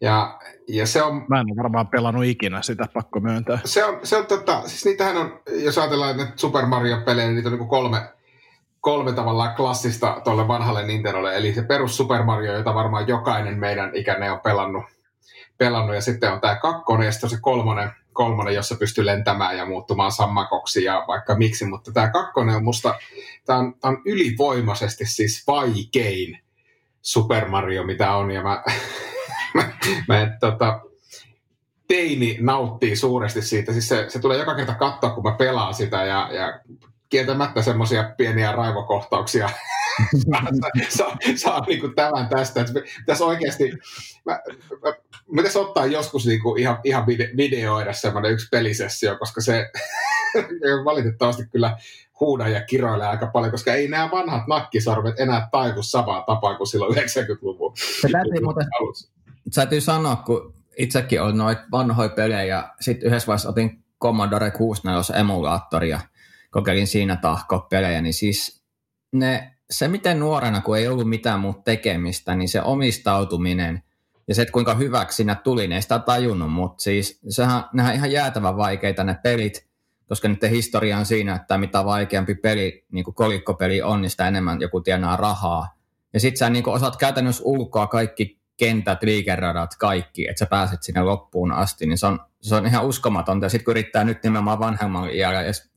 Ja, 0.00 0.40
ja 0.76 0.86
se 0.86 1.02
on... 1.02 1.24
Mä 1.28 1.40
en 1.40 1.46
ole 1.46 1.56
varmaan 1.56 1.88
pelannut 1.88 2.24
ikinä 2.24 2.62
sitä, 2.62 2.84
pakko 2.94 3.20
myöntää. 3.20 3.58
Se 3.64 3.84
on, 3.84 3.98
se 4.02 4.16
on 4.16 4.26
tota, 4.26 4.62
siis 4.66 4.84
niitähän 4.84 5.16
on, 5.16 5.40
jos 5.52 5.78
ajatellaan 5.78 6.20
että 6.20 6.32
Super 6.36 6.66
Mario-pelejä, 6.66 7.26
niin 7.26 7.36
niitä 7.36 7.48
on 7.48 7.58
niin 7.58 7.68
kolme, 7.68 8.00
kolme 8.80 9.12
tavallaan 9.12 9.54
klassista 9.54 10.20
tuolle 10.24 10.48
vanhalle 10.48 10.86
Nintendolle. 10.86 11.36
Eli 11.36 11.54
se 11.54 11.62
perus 11.62 11.96
Super 11.96 12.22
Mario, 12.22 12.56
jota 12.56 12.74
varmaan 12.74 13.08
jokainen 13.08 13.58
meidän 13.58 13.90
ikäinen 13.94 14.32
on 14.32 14.40
pelannut. 14.40 14.84
pelannut. 15.58 15.94
Ja 15.94 16.00
sitten 16.00 16.32
on 16.32 16.40
tämä 16.40 16.56
kakkonen 16.56 17.06
ja 17.06 17.12
sitten 17.12 17.30
se 17.30 17.36
kolmonen, 17.40 17.90
kolmonen, 18.12 18.54
jossa 18.54 18.74
pystyy 18.74 19.06
lentämään 19.06 19.56
ja 19.56 19.66
muuttumaan 19.66 20.12
sammakoksi 20.12 20.84
ja 20.84 21.04
vaikka 21.08 21.34
miksi. 21.34 21.64
Mutta 21.64 21.92
tämä 21.92 22.08
kakkonen 22.08 22.56
on 22.56 22.64
musta, 22.64 22.94
tämä 23.46 23.58
on, 23.58 23.74
tää 23.80 23.90
on 23.90 24.02
ylivoimaisesti 24.04 25.06
siis 25.06 25.46
vaikein 25.46 26.38
Super 27.02 27.48
Mario, 27.48 27.84
mitä 27.84 28.14
on. 28.14 28.30
Ja 28.30 28.42
mä, 28.42 28.62
mä, 29.54 29.72
mä 30.08 30.20
en, 30.20 30.36
tota, 30.40 30.80
teini 31.88 32.38
nauttii 32.40 32.96
suuresti 32.96 33.42
siitä. 33.42 33.72
Siis 33.72 33.88
se, 33.88 34.04
se 34.08 34.18
tulee 34.18 34.38
joka 34.38 34.54
kerta 34.54 34.74
katsoa, 34.74 35.10
kun 35.10 35.24
mä 35.24 35.32
pelaan 35.32 35.74
sitä 35.74 36.04
ja, 36.04 36.28
ja 36.32 36.60
kieltämättä 37.08 37.62
semmoisia 37.62 38.14
pieniä 38.16 38.52
raivokohtauksia 38.52 39.50
saa, 40.30 40.42
saa, 40.88 41.16
saa 41.36 41.64
niin 41.66 41.80
kuin 41.80 41.94
tämän 41.94 42.28
tästä. 42.28 42.60
Että 42.60 42.72
pitäisi 42.98 43.22
oikeasti, 43.22 43.70
mä, 44.24 44.40
mä, 44.82 44.88
mä 45.32 45.36
pitäisi 45.36 45.58
ottaa 45.58 45.86
joskus 45.86 46.26
niin 46.26 46.42
kuin 46.42 46.60
ihan, 46.60 46.78
ihan 46.84 47.06
videoida 47.36 47.92
semmoinen 47.92 48.32
yksi 48.32 48.48
pelisessio, 48.50 49.16
koska 49.18 49.40
se 49.40 49.70
valitettavasti 50.84 51.42
kyllä 51.52 51.76
huuda 52.20 52.48
ja 52.48 52.64
kiroilee 52.64 53.06
aika 53.06 53.26
paljon, 53.26 53.50
koska 53.50 53.74
ei 53.74 53.88
nämä 53.88 54.10
vanhat 54.10 54.46
nakkisarvet 54.46 55.20
enää 55.20 55.48
taivu 55.52 55.82
samaa 55.82 56.22
tapaa 56.26 56.56
kuin 56.56 56.66
silloin 56.66 56.96
90-luvun 56.96 57.74
täytyy, 58.12 58.44
muuten, 58.44 58.66
täytyy 59.54 59.80
sanoa, 59.80 60.16
kun 60.16 60.54
itsekin 60.78 61.22
on 61.22 61.38
noita 61.38 61.62
vanhoja 61.72 62.08
pelejä 62.08 62.44
ja 62.44 62.74
sitten 62.80 63.06
yhdessä 63.06 63.26
vaiheessa 63.26 63.48
otin 63.48 63.84
Commodore 64.02 64.50
64 64.50 65.20
emulaattoria 65.20 66.00
kokeilin 66.50 66.86
siinä 66.86 67.16
tahkoa 67.16 67.66
pelejä, 67.70 68.00
niin 68.00 68.14
siis 68.14 68.62
ne, 69.12 69.56
se 69.70 69.88
miten 69.88 70.20
nuorena, 70.20 70.60
kun 70.60 70.78
ei 70.78 70.88
ollut 70.88 71.08
mitään 71.08 71.40
muuta 71.40 71.62
tekemistä, 71.62 72.34
niin 72.34 72.48
se 72.48 72.62
omistautuminen 72.62 73.82
ja 74.28 74.34
se, 74.34 74.42
että 74.42 74.52
kuinka 74.52 74.74
hyväksi 74.74 75.16
siinä 75.16 75.34
tuli, 75.34 75.62
niin 75.62 75.72
ei 75.72 75.82
sitä 75.82 75.98
tajunnut, 75.98 76.52
mutta 76.52 76.82
siis 76.82 77.20
sehän, 77.28 77.64
nehän 77.72 77.94
ihan 77.94 78.12
jäätävän 78.12 78.56
vaikeita 78.56 79.04
ne 79.04 79.16
pelit, 79.22 79.66
koska 80.08 80.28
niiden 80.28 80.50
historia 80.50 80.98
on 80.98 81.06
siinä, 81.06 81.34
että 81.34 81.58
mitä 81.58 81.84
vaikeampi 81.84 82.34
peli, 82.34 82.86
niin 82.92 83.04
kuin 83.04 83.14
kolikkopeli 83.14 83.82
on, 83.82 84.02
niin 84.02 84.10
sitä 84.10 84.28
enemmän 84.28 84.60
joku 84.60 84.80
tienaa 84.80 85.16
rahaa. 85.16 85.68
Ja 86.12 86.20
sit 86.20 86.36
sä 86.36 86.50
niin 86.50 86.68
osaat 86.68 86.96
käytännössä 86.96 87.42
ulkoa 87.44 87.86
kaikki 87.86 88.39
kentät, 88.60 89.02
liikeradat, 89.02 89.70
kaikki, 89.78 90.28
että 90.28 90.38
sä 90.38 90.46
pääset 90.46 90.82
sinne 90.82 91.02
loppuun 91.02 91.52
asti, 91.52 91.86
niin 91.86 91.98
se 91.98 92.06
on, 92.06 92.20
se 92.40 92.54
on 92.54 92.66
ihan 92.66 92.86
uskomatonta. 92.86 93.46
Ja 93.46 93.50
sitten 93.50 93.64
kun 93.64 93.72
yrittää 93.72 94.04
nyt 94.04 94.22
nimenomaan 94.22 94.58
vanhemman 94.58 95.10
iällä 95.10 95.42
edes 95.42 95.70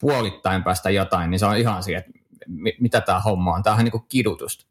puolittain 0.00 0.64
päästä 0.64 0.90
jotain, 0.90 1.30
niin 1.30 1.38
se 1.38 1.46
on 1.46 1.56
ihan 1.56 1.82
siihen, 1.82 2.00
että 2.00 2.20
mitä 2.80 3.00
tämä 3.00 3.20
homma 3.20 3.54
on. 3.54 3.62
Tämä 3.62 3.76
on 3.76 3.84
niin 3.84 3.92
kuin 3.92 4.04
kidutusta. 4.08 4.66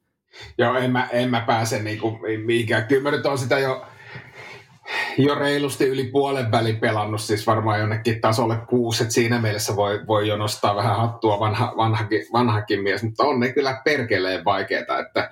Joo, 0.58 0.78
en 0.78 0.92
mä, 0.92 1.08
en 1.12 1.30
mä 1.30 1.42
pääse 1.42 1.82
niin 1.82 2.00
kuin 2.00 2.20
mihinkään. 2.46 2.88
Kyllä 2.88 3.04
mä 3.04 3.12
nyt 3.12 3.26
on 3.26 3.38
sitä 3.38 3.60
jo, 3.60 3.86
jo 5.18 5.36
reilusti 5.36 5.88
yli 5.88 6.04
puolen 6.04 6.52
välin 6.52 6.80
pelannut, 6.80 7.22
siis 7.22 7.48
varmaan 7.48 7.80
jonnekin 7.80 8.22
tasolle 8.22 8.58
kuusi, 8.70 9.04
että 9.04 9.14
siinä 9.14 9.42
mielessä 9.42 9.76
voi, 9.76 10.08
voi 10.08 10.28
jo 10.28 10.38
nostaa 10.38 10.76
vähän 10.76 10.98
hattua 10.98 11.40
vanha, 11.40 11.74
vanhakin, 11.78 12.26
vanhakin 12.34 12.84
mies, 12.84 13.04
mutta 13.04 13.24
on 13.24 13.40
ne 13.40 13.54
kyllä 13.54 13.82
perkeleen 13.86 14.46
vaikeita, 14.46 15.00
että, 15.00 15.30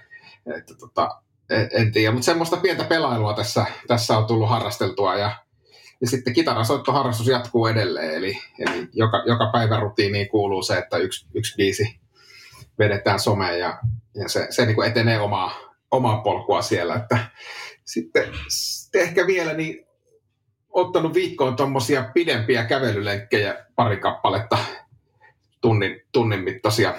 että 0.58 0.74
tota, 0.80 1.22
en, 1.50 1.92
tiedä, 1.92 2.12
mutta 2.12 2.26
semmoista 2.26 2.58
pientä 2.58 2.84
pelailua 2.84 3.34
tässä, 3.34 3.66
tässä 3.88 4.18
on 4.18 4.26
tullut 4.26 4.50
harrasteltua 4.50 5.16
ja 5.16 5.32
ja 6.02 6.08
sitten 6.08 6.34
kitarasoittoharrastus 6.34 7.28
jatkuu 7.28 7.68
edelleen, 7.68 8.16
eli, 8.16 8.38
eli 8.60 8.88
joka, 8.94 9.24
joka 9.26 9.50
päivä 9.54 9.80
rutiiniin 9.80 10.30
kuuluu 10.30 10.62
se, 10.62 10.78
että 10.78 10.98
yksi, 10.98 11.28
yksi 11.34 11.56
biisi 11.58 12.00
vedetään 12.80 13.20
someen 13.20 13.60
ja, 13.60 13.80
ja 14.16 14.30
se, 14.30 14.48
se 14.50 14.66
niin 14.66 14.84
etenee 14.84 15.20
omaa, 15.20 15.52
omaa 15.92 16.22
polkua 16.22 16.62
siellä. 16.62 16.96
Että 16.96 17.18
sitten, 17.86 18.24
sitten 18.48 19.02
ehkä 19.02 19.28
vielä 19.28 19.54
niin 19.54 19.86
ottanut 20.70 21.14
viikkoon 21.14 21.56
tuommoisia 21.56 22.12
pidempiä 22.14 22.66
kävelylenkkejä, 22.66 23.66
pari 23.76 23.98
kappaletta, 23.98 24.58
tunnin, 25.62 26.02
tunnin 26.12 26.44
mittaisia 26.44 26.94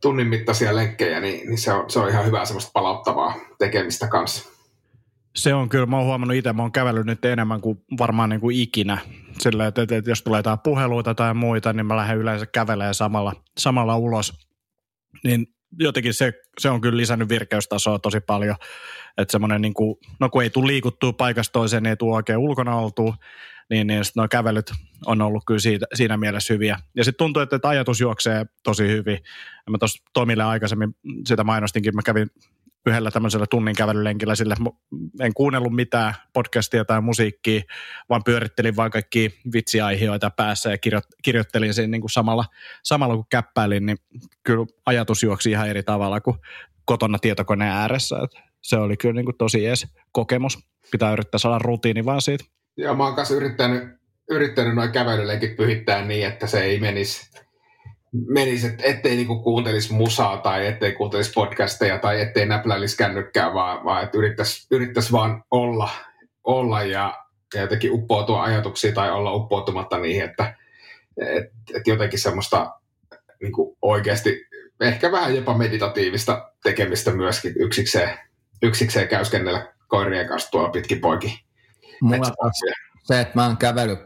tunnin 0.00 0.26
mittaisia 0.26 0.76
lenkkejä, 0.76 1.20
niin, 1.20 1.46
niin 1.46 1.58
se, 1.58 1.72
on, 1.72 1.90
se 1.90 1.98
on 1.98 2.08
ihan 2.08 2.26
hyvää 2.26 2.44
semmoista 2.44 2.70
palauttavaa 2.72 3.34
tekemistä 3.58 4.08
kanssa. 4.08 4.56
Se 5.36 5.54
on 5.54 5.68
kyllä, 5.68 5.86
mä 5.86 5.96
oon 5.96 6.06
huomannut 6.06 6.36
itse, 6.36 6.52
mä 6.52 6.62
oon 6.62 6.72
kävellyt 6.72 7.06
nyt 7.06 7.24
enemmän 7.24 7.60
kuin 7.60 7.78
varmaan 7.98 8.30
niin 8.30 8.40
kuin 8.40 8.56
ikinä. 8.56 8.98
Sillä, 9.40 9.66
että, 9.66 9.82
että, 9.82 9.96
että 9.96 10.10
jos 10.10 10.22
tulee 10.22 10.38
jotain 10.38 10.58
puheluita 10.58 11.14
tai 11.14 11.34
muita, 11.34 11.72
niin 11.72 11.86
mä 11.86 11.96
lähden 11.96 12.18
yleensä 12.18 12.46
kävelemään 12.46 12.94
samalla, 12.94 13.32
samalla 13.58 13.96
ulos. 13.96 14.32
Niin 15.24 15.46
jotenkin 15.78 16.14
se, 16.14 16.32
se 16.58 16.70
on 16.70 16.80
kyllä 16.80 16.96
lisännyt 16.96 17.28
virkeystasoa 17.28 17.98
tosi 17.98 18.20
paljon. 18.20 18.56
Että 19.18 19.32
semmoinen, 19.32 19.62
niin 19.62 19.74
kuin, 19.74 19.96
no 20.20 20.28
kun 20.28 20.42
ei 20.42 20.50
tule 20.50 20.66
liikuttua 20.66 21.12
paikasta 21.12 21.52
toiseen, 21.52 21.82
niin 21.82 21.90
ei 21.90 21.96
tule 21.96 22.16
oikein 22.16 22.38
ulkona 22.38 22.76
oltua, 22.76 23.14
niin, 23.70 23.86
niin 23.86 24.02
nuo 24.16 24.28
kävelyt 24.28 24.72
on 25.06 25.22
ollut 25.22 25.42
kyllä 25.46 25.60
siitä, 25.60 25.86
siinä 25.94 26.16
mielessä 26.16 26.54
hyviä. 26.54 26.78
Ja 26.96 27.04
sitten 27.04 27.18
tuntuu, 27.18 27.42
että, 27.42 27.56
että 27.56 27.68
ajatus 27.68 28.00
juoksee 28.00 28.46
tosi 28.62 28.88
hyvin. 28.88 29.18
Ja 29.66 29.70
mä 29.70 29.78
tuossa 29.78 30.02
Tomille 30.12 30.44
aikaisemmin 30.44 30.96
sitä 31.26 31.44
mainostinkin, 31.44 31.94
mä 31.94 32.02
kävin 32.02 32.28
yhdellä 32.86 33.10
tämmöisellä 33.10 33.46
tunnin 33.50 33.76
kävelylenkillä 33.76 34.34
sille, 34.34 34.54
en 35.20 35.34
kuunnellut 35.34 35.74
mitään 35.74 36.14
podcastia 36.32 36.84
tai 36.84 37.00
musiikkia, 37.00 37.62
vaan 38.08 38.24
pyörittelin 38.24 38.76
vain 38.76 38.90
kaikki 38.90 39.40
vitsiaihioita 39.52 40.30
päässä 40.30 40.70
ja 40.70 40.78
kirjo, 40.78 41.00
kirjoittelin 41.22 41.74
siinä 41.74 41.90
niin 41.90 42.00
kuin 42.00 42.10
samalla, 42.10 42.44
samalla 42.82 43.14
kun 43.14 43.26
käppäilin, 43.30 43.86
niin 43.86 43.98
kyllä 44.42 44.66
ajatus 44.86 45.22
juoksi 45.22 45.50
ihan 45.50 45.68
eri 45.68 45.82
tavalla 45.82 46.20
kuin 46.20 46.36
kotona 46.84 47.18
tietokoneen 47.18 47.72
ääressä. 47.72 48.16
Et 48.24 48.42
se 48.62 48.76
oli 48.76 48.96
kyllä 48.96 49.14
niin 49.14 49.24
kuin 49.24 49.36
tosi 49.38 49.66
ees 49.66 49.86
kokemus. 50.12 50.58
Pitää 50.90 51.12
yrittää 51.12 51.38
saada 51.38 51.58
rutiini 51.58 52.04
vaan 52.04 52.22
siitä. 52.22 52.44
Joo, 52.76 52.94
mä 52.94 53.04
oon 53.04 53.14
kanssa 53.14 53.34
yrittänyt, 53.34 53.82
yrittänyt 54.30 54.74
noin 54.74 54.92
kävelylenkit 54.92 55.56
pyhittää 55.56 56.04
niin, 56.04 56.26
että 56.26 56.46
se 56.46 56.62
ei 56.62 56.80
menisi 56.80 57.30
menisi, 58.12 58.66
että 58.66 58.84
ettei 58.84 59.16
niinku 59.16 59.42
kuuntelisi 59.42 59.92
musaa 59.92 60.36
tai 60.36 60.66
ettei 60.66 60.92
kuuntelisi 60.92 61.32
podcasteja 61.34 61.98
tai 61.98 62.20
ettei 62.20 62.46
näpläilisi 62.46 62.96
kännykkää, 62.96 63.54
vaan, 63.54 63.84
vaan 63.84 64.04
että 64.04 64.18
yrittäisi, 64.18 64.66
yrittäisi 64.70 65.12
vaan 65.12 65.44
olla, 65.50 65.90
olla 66.44 66.82
ja, 66.82 67.24
ja 67.54 67.60
jotenkin 67.60 67.92
uppoutua 67.92 68.42
ajatuksiin 68.42 68.94
tai 68.94 69.10
olla 69.10 69.34
uppoutumatta 69.34 69.98
niihin, 69.98 70.24
että 70.24 70.54
et, 71.16 71.44
et 71.74 71.86
jotenkin 71.86 72.18
semmoista 72.18 72.80
niinku 73.42 73.78
oikeasti 73.82 74.46
ehkä 74.80 75.12
vähän 75.12 75.36
jopa 75.36 75.58
meditatiivista 75.58 76.52
tekemistä 76.62 77.10
myöskin 77.10 77.54
yksikseen, 77.58 78.18
yksikseen 78.62 79.08
käyskennellä 79.08 79.72
koirien 79.88 80.28
kanssa 80.28 80.50
tuolla 80.50 80.68
pitkin 80.68 81.00
poikin. 81.00 81.45
Mulla 82.00 82.50
se, 83.04 83.20
että 83.20 83.32
mä 83.34 83.46
oon 83.46 83.56
kävellyt 83.56 83.98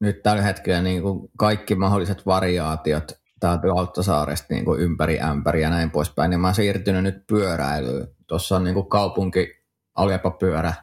nyt 0.00 0.22
tällä 0.22 0.42
hetkellä 0.42 0.82
niin 0.82 1.02
kuin 1.02 1.30
kaikki 1.38 1.74
mahdolliset 1.74 2.26
variaatiot 2.26 3.12
täältä 3.40 3.68
Lauttasaaresta 3.68 4.54
niin 4.54 4.64
kuin 4.64 4.80
ympäri 4.80 5.20
ämpäri 5.20 5.62
ja 5.62 5.70
näin 5.70 5.90
poispäin, 5.90 6.30
niin 6.30 6.40
mä 6.40 6.46
oon 6.46 6.54
siirtynyt 6.54 7.02
nyt 7.02 7.26
pyöräilyyn. 7.26 8.08
Tuossa 8.26 8.56
on 8.56 8.64
niin 8.64 8.74
kuin 8.74 8.88
kaupunki 8.88 9.64
Alepa 9.94 10.30
pyörä 10.30 10.74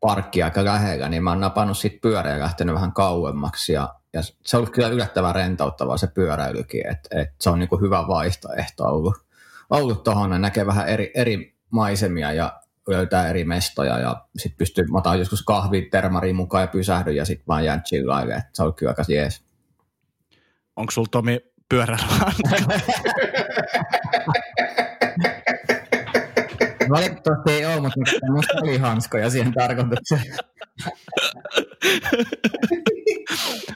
parkki 0.00 0.42
aika 0.42 0.64
lähellä, 0.64 1.08
niin 1.08 1.24
mä 1.24 1.30
oon 1.30 1.40
napannut 1.40 1.78
siitä 1.78 1.98
pyörää 2.02 2.34
ja 2.34 2.40
lähtenyt 2.40 2.74
vähän 2.74 2.92
kauemmaksi 2.92 3.72
ja, 3.72 3.94
ja 4.12 4.22
se 4.22 4.56
on 4.56 4.70
kyllä 4.70 4.88
yllättävän 4.88 5.34
rentouttavaa 5.34 5.96
se 5.96 6.06
pyöräilykin, 6.06 6.86
että 6.86 7.20
et 7.20 7.28
se 7.40 7.50
on 7.50 7.58
niin 7.58 7.68
kuin 7.68 7.80
hyvä 7.80 8.06
vaihtoehto 8.08 8.84
ollut, 8.84 9.14
ollut 9.70 10.04
tuohon, 10.04 10.40
näkee 10.40 10.66
vähän 10.66 10.88
eri, 10.88 11.10
eri 11.14 11.56
maisemia 11.70 12.32
ja 12.32 12.59
löytää 12.90 13.28
eri 13.28 13.44
mestoja 13.44 13.98
ja 13.98 14.26
sitten 14.36 14.58
pystyy, 14.58 14.84
mä 14.84 14.98
otan 14.98 15.18
joskus 15.18 15.42
kahvi 15.42 15.82
termariin 15.82 16.36
mukaan 16.36 16.62
ja 16.62 16.68
pysähdyn 16.68 17.16
ja 17.16 17.24
sitten 17.24 17.46
vaan 17.48 17.64
jään 17.64 17.82
chillaille, 17.82 18.34
että 18.34 18.50
se 18.52 18.62
on 18.62 18.74
kyllä 18.74 18.90
aika 18.90 19.04
jees. 19.08 19.44
Onko 20.76 20.90
sulla 20.90 21.08
Tomi 21.10 21.40
pyörällä? 21.68 22.06
Valitettavasti 26.90 27.52
ei 27.52 27.66
ole, 27.66 27.80
mutta 27.80 28.00
minusta 28.22 28.52
oli 28.62 28.78
hanskoja 28.78 29.30
siihen 29.30 29.52
tarkoitukseen. 29.52 30.22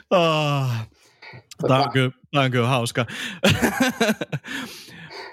oh, 0.09 0.67
tämä, 1.67 1.79
on 1.79 1.91
kyllä, 1.91 2.11
tämä 2.31 2.43
on 2.43 2.51
kyllä 2.51 2.67
hauska. 2.67 3.05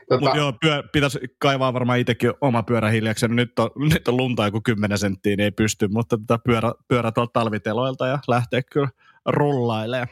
Tota... 0.09 0.21
Mutta 0.21 0.37
joo, 0.37 0.53
pyö, 0.53 0.83
pitäisi 0.93 1.19
kaivaa 1.39 1.73
varmaan 1.73 1.99
itsekin 1.99 2.33
oma 2.41 2.63
pyörä 2.63 2.91
hiljaksi. 2.91 3.29
Nyt 3.29 3.59
on, 3.59 3.71
nyt 3.95 4.09
on 4.09 4.17
lunta 4.17 4.45
joku 4.45 4.61
10 4.61 4.99
senttiä, 4.99 5.37
niin 5.37 5.41
ei 5.41 5.51
pysty, 5.51 5.89
mutta 5.89 6.19
tota 6.19 6.39
pyörä, 6.39 6.73
pyörä 6.89 7.13
tuolta 7.13 7.33
talviteloilta 7.33 8.07
ja 8.07 8.19
lähtee 8.29 8.63
kyllä 8.63 8.89
rullailemaan. 9.27 10.09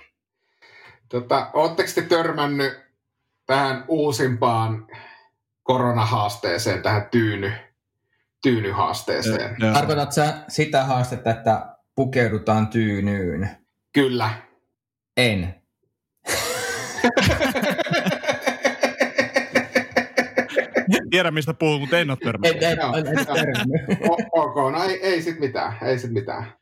Tota, 1.08 1.50
Oletteko 1.52 1.90
te 1.94 2.02
törmännyt 2.02 2.72
tähän 3.46 3.84
uusimpaan 3.88 4.86
koronahaasteeseen, 5.62 6.82
tähän 6.82 7.08
tyyny, 7.10 7.52
tyynyhaasteeseen? 8.42 9.56
Tarkoitatko 9.72 10.12
sä 10.12 10.34
sitä 10.48 10.84
haastetta, 10.84 11.30
että 11.30 11.76
pukeudutaan 11.94 12.68
tyynyyn? 12.68 13.50
Kyllä. 13.92 14.30
En. 15.16 15.54
Tiedän, 21.10 21.34
mistä 21.34 21.54
puhuu, 21.54 21.78
mutta 21.78 21.98
en 21.98 22.10
ole 22.10 22.18
törmännyt. 22.24 22.62
En, 22.62 22.72
en, 22.72 23.06
en, 23.06 23.18
en 23.18 23.26
törmännyt. 23.26 23.80
ok, 24.32 24.72
no 24.72 24.84
ei, 24.84 25.00
ei 25.02 25.22
sit 25.22 25.40
mitään, 25.40 25.76
ei 25.82 25.98
sit 25.98 26.12
mitään. 26.12 26.60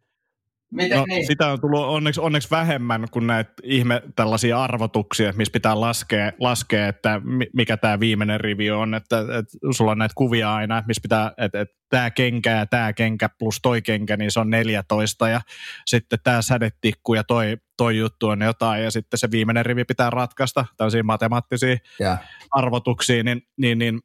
Miten 0.73 0.99
no, 0.99 1.05
niin? 1.09 1.26
Sitä 1.26 1.47
on 1.47 1.61
tullut 1.61 1.81
onneksi, 1.81 2.21
onneksi 2.21 2.50
vähemmän 2.50 3.07
kuin 3.11 3.26
näitä 3.26 3.52
ihme 3.62 4.02
tällaisia 4.17 4.62
arvotuksia, 4.62 5.33
missä 5.37 5.52
pitää 5.52 5.81
laskea, 5.81 6.33
laskea 6.40 6.88
että 6.88 7.21
mikä 7.52 7.76
tämä 7.76 8.00
viimeinen 8.00 8.40
rivi 8.40 8.71
on. 8.71 8.95
Että, 8.95 9.21
että 9.21 9.59
sulla 9.76 9.90
on 9.90 9.99
näitä 9.99 10.12
kuvia 10.14 10.55
aina, 10.55 10.83
missä 10.87 11.02
pitää, 11.02 11.33
että, 11.38 11.61
että 11.61 11.75
tämä 11.88 12.11
kenkä 12.11 12.50
ja 12.50 12.67
tämä 12.67 12.93
kenkä 12.93 13.28
plus 13.38 13.59
toi 13.62 13.83
kenkä, 13.83 14.17
niin 14.17 14.31
se 14.31 14.40
on 14.40 14.50
14 14.50 15.28
ja 15.28 15.40
sitten 15.87 16.19
tämä 16.25 16.43
sädetikku 16.43 17.14
ja 17.14 17.25
toi, 17.25 17.57
toi 17.76 17.97
juttu 17.97 18.28
on 18.28 18.43
jotain 18.43 18.85
ja 18.85 18.90
sitten 18.90 19.19
se 19.19 19.31
viimeinen 19.31 19.67
rivi 19.67 19.85
pitää 19.85 20.11
ratkaista, 20.11 20.64
tällaisia 20.76 21.02
matemaattisia 21.02 21.76
ja. 22.00 22.19
arvotuksia, 22.50 23.23
niin, 23.23 23.43
niin, 23.57 23.78
niin 23.78 24.00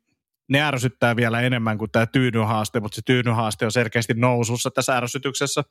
ne 0.54 0.62
ärsyttää 0.62 1.16
vielä 1.16 1.42
enemmän 1.42 1.78
kuin 1.78 1.92
tämä 1.92 2.06
tyynyhaaste, 2.06 2.80
mutta 2.80 2.96
se 2.96 3.02
tyynyhaaste 3.06 3.66
on 3.66 3.72
selkeästi 3.72 4.14
nousussa 4.14 4.72
tässä 4.72 4.98
ärsytyksessä. 4.98 5.64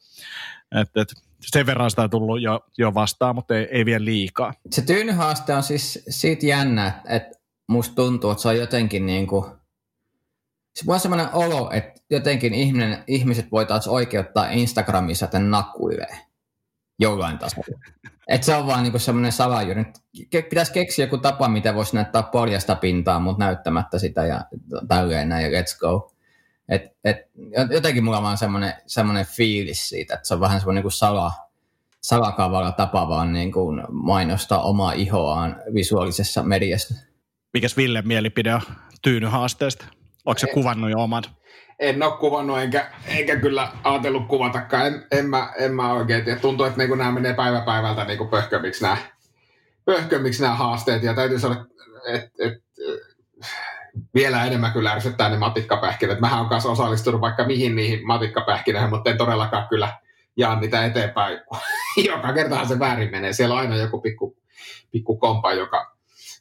Et, 0.80 0.96
et, 0.96 1.12
sen 1.40 1.66
verran 1.66 1.90
sitä 1.90 2.02
on 2.02 2.10
tullut 2.10 2.42
jo, 2.42 2.60
jo 2.78 2.94
vastaan, 2.94 3.34
mutta 3.34 3.56
ei, 3.56 3.68
ei 3.70 3.84
vielä 3.84 4.04
liikaa. 4.04 4.54
Se 4.70 4.82
tyynyhaaste 4.82 5.54
on 5.54 5.62
siis 5.62 6.04
siitä 6.08 6.46
jännä, 6.46 7.02
että 7.08 7.38
musta 7.68 7.94
tuntuu, 7.94 8.30
että 8.30 8.42
se 8.42 8.48
on 8.48 8.56
jotenkin 8.56 9.06
niin 9.06 9.26
kuin, 9.26 9.44
se 10.74 10.86
voi 10.86 11.00
sellainen 11.00 11.28
olo, 11.32 11.70
että 11.72 12.00
jotenkin 12.10 12.54
ihminen, 12.54 13.04
ihmiset 13.06 13.52
voitaisiin 13.52 13.92
oikeuttaa 13.92 14.50
Instagramissa 14.50 15.26
tämän 15.26 15.50
nakkuilee 15.50 16.18
jollain 16.98 17.38
tasolla. 17.38 17.78
Että 18.28 18.44
se 18.44 18.54
on 18.54 18.66
vaan 18.66 18.82
niinku 18.82 18.98
semmoinen 18.98 19.32
salajuuri. 19.32 19.84
Pitäisi 20.30 20.72
keksiä 20.72 21.04
joku 21.04 21.18
tapa, 21.18 21.48
miten 21.48 21.74
voisi 21.74 21.94
näyttää 21.94 22.22
poljasta 22.22 22.74
pintaa, 22.74 23.20
mutta 23.20 23.44
näyttämättä 23.44 23.98
sitä 23.98 24.26
ja 24.26 24.44
tälleen 24.88 25.28
näin 25.28 25.52
ja 25.52 25.60
let's 25.60 25.78
go. 25.78 26.12
Et, 26.68 26.82
et, 27.04 27.16
jotenkin 27.70 28.04
mulla 28.04 28.16
on 28.16 28.22
vaan 28.22 28.38
semmoinen, 28.38 28.74
semmoinen 28.86 29.26
fiilis 29.26 29.88
siitä, 29.88 30.14
että 30.14 30.28
se 30.28 30.34
on 30.34 30.40
vähän 30.40 30.60
semmoinen 30.60 30.80
niinku 30.80 30.90
sala, 30.90 31.32
salakavalla 32.00 32.72
tapa 32.72 33.08
vaan 33.08 33.32
niin 33.32 33.52
kuin 33.52 33.82
mainostaa 33.90 34.62
omaa 34.62 34.92
ihoaan 34.92 35.56
visuaalisessa 35.74 36.42
mediassa. 36.42 36.94
Mikäs 37.54 37.76
Ville 37.76 38.02
mielipide 38.02 38.54
on 38.54 38.60
tyynyhaasteesta? 39.02 39.84
Onko 40.24 40.38
se 40.38 40.46
kuvannut 40.46 40.90
jo 40.90 40.98
omat? 40.98 41.30
En 41.82 42.02
ole 42.02 42.12
kuvannut, 42.20 42.60
enkä, 42.60 42.90
enkä 43.06 43.36
kyllä 43.36 43.68
ajatellut 43.84 44.26
kuvatakaan. 44.28 44.86
En, 44.86 45.06
en, 45.10 45.26
mä, 45.26 45.52
en 45.58 45.74
mä 45.74 45.92
oikein 45.92 46.24
tiedä. 46.24 46.40
Tuntuu, 46.40 46.66
että 46.66 46.78
niin 46.78 46.98
nämä 46.98 47.12
menee 47.12 47.34
päivä 47.34 47.60
päivältä 47.60 48.04
niin 48.04 48.28
pöhkömiksi 48.28 48.82
nämä, 48.82 48.96
pöhkömiksi 49.84 50.42
nämä 50.42 50.54
haasteet. 50.54 51.02
Ja 51.02 51.14
täytyy 51.14 51.38
sanoa, 51.38 51.64
että 52.06 52.30
et, 52.38 52.62
vielä 54.14 54.44
enemmän 54.44 54.72
kyllä 54.72 54.92
ärsyttää 54.92 55.28
ne 55.28 55.38
matikkapähkinät. 55.38 56.20
Mähän 56.20 56.38
olen 56.38 56.48
kanssa 56.48 56.70
osallistunut 56.70 57.20
vaikka 57.20 57.44
mihin 57.44 57.76
niihin 57.76 58.06
matikkapähkinöihin, 58.06 58.90
mutta 58.90 59.10
en 59.10 59.18
todellakaan 59.18 59.68
kyllä 59.68 59.88
jaa 60.36 60.60
niitä 60.60 60.84
eteenpäin. 60.84 61.40
Joka 62.08 62.32
kertahan 62.32 62.68
se 62.68 62.78
väärin 62.78 63.10
menee. 63.10 63.32
Siellä 63.32 63.54
on 63.54 63.60
aina 63.60 63.76
joku 63.76 64.00
pikku, 64.00 64.36
pikku 64.90 65.16
kompa, 65.16 65.52
joka, 65.52 65.91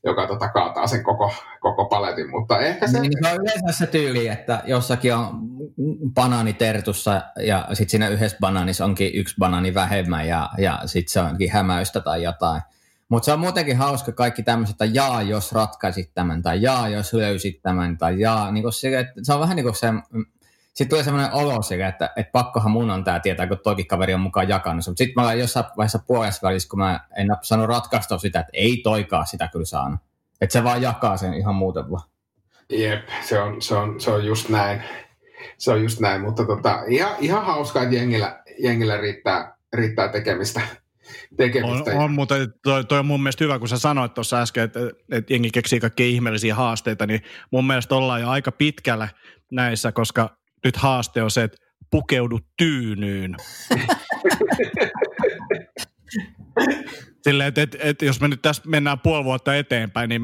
joka 0.04 0.28
tota, 0.28 0.50
kaataa 0.50 0.88
sen 0.88 1.04
koko, 1.04 1.34
koko 1.60 1.86
paletin, 1.86 2.30
mutta 2.30 2.60
ehkä 2.60 2.88
se... 2.88 3.00
Niin, 3.00 3.12
se 3.24 3.30
on 3.32 3.42
yleensä 3.42 3.78
se 3.78 3.88
tyyli, 3.88 4.28
että 4.28 4.64
jossakin 4.66 5.16
on 5.16 5.30
banaani 6.14 6.54
tertussa 6.54 7.22
ja 7.40 7.68
sitten 7.74 7.90
siinä 7.90 8.08
yhdessä 8.08 8.38
banaanissa 8.42 8.86
onkin 8.86 9.12
yksi 9.14 9.36
banaani 9.40 9.74
vähemmän 9.74 10.28
ja, 10.28 10.50
ja 10.58 10.80
sitten 10.86 11.12
se 11.12 11.20
onkin 11.20 11.52
hämäystä 11.52 12.00
tai 12.00 12.24
jotain. 12.24 12.62
Mutta 13.10 13.26
se 13.26 13.34
on 13.34 13.40
muutenkin 13.40 13.78
hauska 13.78 14.12
kaikki 14.12 14.44
tämmöiset, 14.44 14.74
että 14.74 14.86
jaa, 14.86 15.22
jos 15.22 15.52
ratkaisit 15.52 16.14
tämän, 16.14 16.42
tai 16.42 16.62
jaa, 16.62 16.90
jos 16.90 17.14
löysit 17.14 17.62
tämän, 17.62 17.98
tai 17.98 18.20
jaa, 18.20 18.52
niin 18.52 18.74
se, 18.74 19.06
se 19.24 19.34
on 19.34 19.40
vähän 19.40 19.56
niin 19.56 19.64
kuin 19.64 19.76
se, 19.76 19.88
sitten 20.74 20.90
tulee 20.90 21.04
semmoinen 21.04 21.34
olo 21.34 21.62
sille, 21.62 21.88
että, 21.88 22.10
että 22.16 22.32
pakkohan 22.32 22.72
mun 22.72 22.90
on 22.90 23.04
tämä 23.04 23.20
tietää, 23.20 23.48
kun 23.48 23.60
toki 23.64 23.84
kaveri 23.84 24.14
on 24.14 24.20
mukaan 24.20 24.50
jakanut 24.50 24.88
Mutta 24.88 24.98
sitten 24.98 25.24
mä 25.24 25.28
olen 25.28 25.40
jossain 25.40 25.66
vaiheessa 25.78 26.00
puolessa 26.08 26.48
välissä, 26.48 26.70
kun 26.70 26.80
mä 26.80 27.00
en 27.18 27.32
ole 27.32 27.40
saanut 27.42 27.68
ratkaista 27.68 28.18
sitä, 28.18 28.40
että 28.40 28.52
ei 28.54 28.78
toikaa 28.84 29.26
sitä 29.26 29.48
kyllä 29.48 29.66
saanut. 29.66 30.00
Että 30.42 30.54
se 30.54 30.64
vaan 30.64 30.82
jakaa 30.82 31.18
sen 31.18 31.34
ihan 31.34 31.56
muuten 31.56 31.92
vaan. 31.92 32.10
Jep, 32.70 33.10
se 33.22 33.40
on, 33.40 33.62
se 33.62 33.76
on, 33.76 34.02
se 34.02 34.12
on 34.12 34.26
just 34.26 34.50
näin. 34.50 34.84
Se 35.58 35.72
on 35.72 35.84
just 35.84 36.00
näin, 36.00 36.22
mutta 36.22 36.46
tota, 36.46 36.84
ihan, 36.88 37.16
ihan 37.20 37.46
hauskaa, 37.46 37.84
että 37.84 37.96
jengillä, 37.96 38.44
jengillä 38.60 38.98
riittää, 38.98 39.58
riittää 39.74 40.08
tekemistä. 40.08 40.62
tekemistä. 41.38 41.92
On, 41.92 41.98
on 41.98 42.12
mutta 42.12 42.36
toi, 42.64 42.86
toi, 42.86 43.00
on 43.00 43.06
mun 43.06 43.24
mielestä 43.24 43.44
hyvä, 43.44 43.60
kun 43.60 43.68
sä 43.68 43.78
sanoit 43.78 44.14
tuossa 44.14 44.42
äsken, 44.42 44.64
että, 44.64 44.80
että 45.12 45.34
jengi 45.34 45.50
keksii 45.52 45.80
kaikkia 45.80 46.06
ihmeellisiä 46.06 46.56
haasteita, 46.56 47.08
niin 47.08 47.22
mun 47.52 47.68
mielestä 47.68 47.96
ollaan 47.96 48.22
jo 48.22 48.30
aika 48.30 48.52
pitkällä 48.52 49.08
näissä, 49.52 49.92
koska 49.92 50.41
nyt 50.66 50.78
haaste 50.78 51.24
on 51.24 51.32
se, 51.32 51.44
että 51.44 51.58
pukeudu 51.92 52.40
tyynyyn. 52.58 53.36
Silleen, 57.24 57.48
että, 57.48 57.62
että, 57.62 57.78
että 57.82 58.06
jos 58.06 58.22
me 58.22 58.28
nyt 58.28 58.42
tässä 58.42 58.64
mennään 58.66 59.00
puoli 59.00 59.24
vuotta 59.24 59.56
eteenpäin, 59.56 60.10
niin 60.10 60.22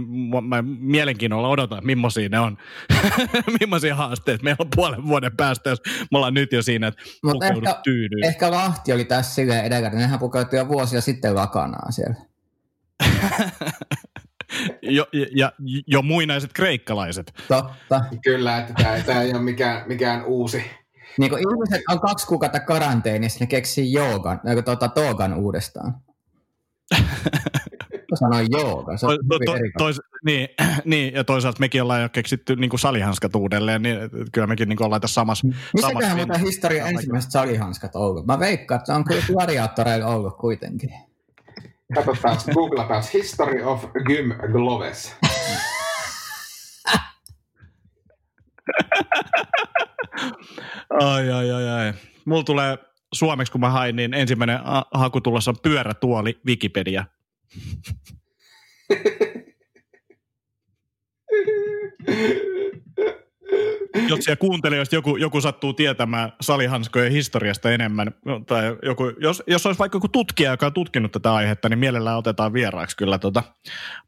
mä 0.47 0.63
mielenkiinnolla 0.79 1.47
odotan, 1.47 1.85
millaisia 1.85 2.29
ne 2.29 2.39
on. 2.39 2.57
millaisia 3.59 3.95
haasteita 3.95 4.43
meillä 4.43 4.57
on 4.59 4.69
puolen 4.75 5.07
vuoden 5.07 5.37
päästä, 5.37 5.69
jos 5.69 5.81
me 6.11 6.17
ollaan 6.17 6.33
nyt 6.33 6.51
jo 6.51 6.61
siinä, 6.61 6.87
että 6.87 7.03
Mut 7.23 7.43
ehkä, 7.43 7.79
tyynyyn. 7.83 8.23
Ehkä 8.23 8.51
Lahti 8.51 8.93
oli 8.93 9.05
tässä 9.05 9.35
silleen 9.35 9.65
edellä, 9.65 9.87
että 9.87 9.99
nehän 9.99 10.19
pukeutui 10.19 10.59
jo 10.59 10.67
vuosia 10.67 11.01
sitten 11.01 11.35
lakanaan 11.35 11.93
siellä. 11.93 12.15
jo, 14.89 15.05
ja 15.35 15.51
jo 15.87 16.01
muinaiset 16.01 16.53
kreikkalaiset. 16.53 17.33
Totta. 17.47 18.01
Kyllä, 18.23 18.57
että 18.57 18.73
tämä, 18.73 19.01
tämä 19.05 19.21
ei 19.21 19.31
ole 19.31 19.41
mikään, 19.41 19.83
mikään 19.87 20.25
uusi. 20.25 20.63
Niin 21.19 21.29
kuin 21.29 21.43
ihmiset 21.49 21.81
on 21.89 21.99
kaksi 21.99 22.27
kuukautta 22.27 22.59
karanteenissa, 22.59 23.39
ne 23.39 23.47
keksii 23.47 23.93
joogan, 23.93 24.39
tuota, 24.65 24.87
toogan 24.87 25.33
uudestaan. 25.33 25.95
sanoin 28.19 28.47
jooga, 28.51 28.97
se 28.97 29.05
on 29.05 29.17
to, 29.29 29.39
to, 29.45 29.53
tois, 29.77 30.01
niin, 30.25 30.49
niin, 30.85 31.13
ja 31.13 31.23
toisaalta 31.23 31.59
mekin 31.59 31.81
ollaan 31.81 32.01
jo 32.01 32.09
keksitty 32.09 32.55
niin 32.55 32.69
kuin 32.69 32.79
salihanskat 32.79 33.35
uudelleen, 33.35 33.81
niin 33.81 33.97
kyllä 34.31 34.47
mekin 34.47 34.69
niin 34.69 34.77
kuin 34.77 34.85
ollaan 34.85 35.01
tässä 35.01 35.13
samassa. 35.13 35.47
Missäköhän 35.73 36.17
muuten 36.17 36.39
historia 36.39 36.87
ensimmäiset 36.87 37.31
salihanskat 37.31 37.95
ollut? 37.95 38.25
Mä 38.25 38.39
veikkaan, 38.39 38.79
että 38.79 38.85
se 38.85 38.93
on 38.93 39.03
kyllä 39.03 39.21
gladiaattoreilla 39.27 40.07
ollut 40.07 40.37
kuitenkin. 40.37 40.93
Katsotaan, 41.95 42.37
googlataan 42.53 43.03
History 43.13 43.63
of 43.63 43.85
Gym 44.05 44.33
Gloves. 44.51 45.15
ai, 50.89 51.31
ai, 51.31 51.51
ai, 51.51 51.69
ai. 51.69 51.93
Mulla 52.25 52.43
tulee 52.43 52.77
suomeksi, 53.13 53.51
kun 53.51 53.61
mä 53.61 53.69
hain, 53.69 53.95
niin 53.95 54.13
ensimmäinen 54.13 54.59
haku 54.93 55.21
tulossa 55.21 55.51
on 55.51 55.57
pyörätuoli 55.63 56.39
Wikipedia. 56.45 57.05
jos 64.09 64.19
siellä 64.19 64.39
kuuntelijoista 64.39 64.95
joku, 64.95 65.17
joku 65.17 65.41
sattuu 65.41 65.73
tietämään 65.73 66.33
salihanskojen 66.41 67.11
historiasta 67.11 67.71
enemmän, 67.71 68.15
tai 68.47 68.77
joku, 68.83 69.03
jos, 69.19 69.43
jos 69.47 69.65
olisi 69.65 69.79
vaikka 69.79 69.95
joku 69.95 70.07
tutkija, 70.07 70.51
joka 70.51 70.65
on 70.65 70.73
tutkinut 70.73 71.11
tätä 71.11 71.33
aihetta, 71.33 71.69
niin 71.69 71.79
mielellään 71.79 72.17
otetaan 72.17 72.53
vieraaksi 72.53 72.97
kyllä 72.97 73.19
tuota 73.19 73.43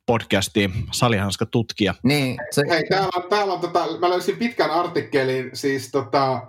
podcastiin 0.05 0.71
salihanska 0.91 1.45
tutkija. 1.45 1.93
Niin, 2.03 2.37
se... 2.51 2.61
Hei, 2.69 2.83
täällä 2.89 3.09
on, 3.15 3.29
täällä 3.29 3.53
on 3.53 3.59
tota, 3.59 3.85
mä 3.99 4.09
löysin 4.09 4.37
pitkän 4.37 4.71
artikkelin, 4.71 5.49
siis 5.53 5.91
tota, 5.91 6.41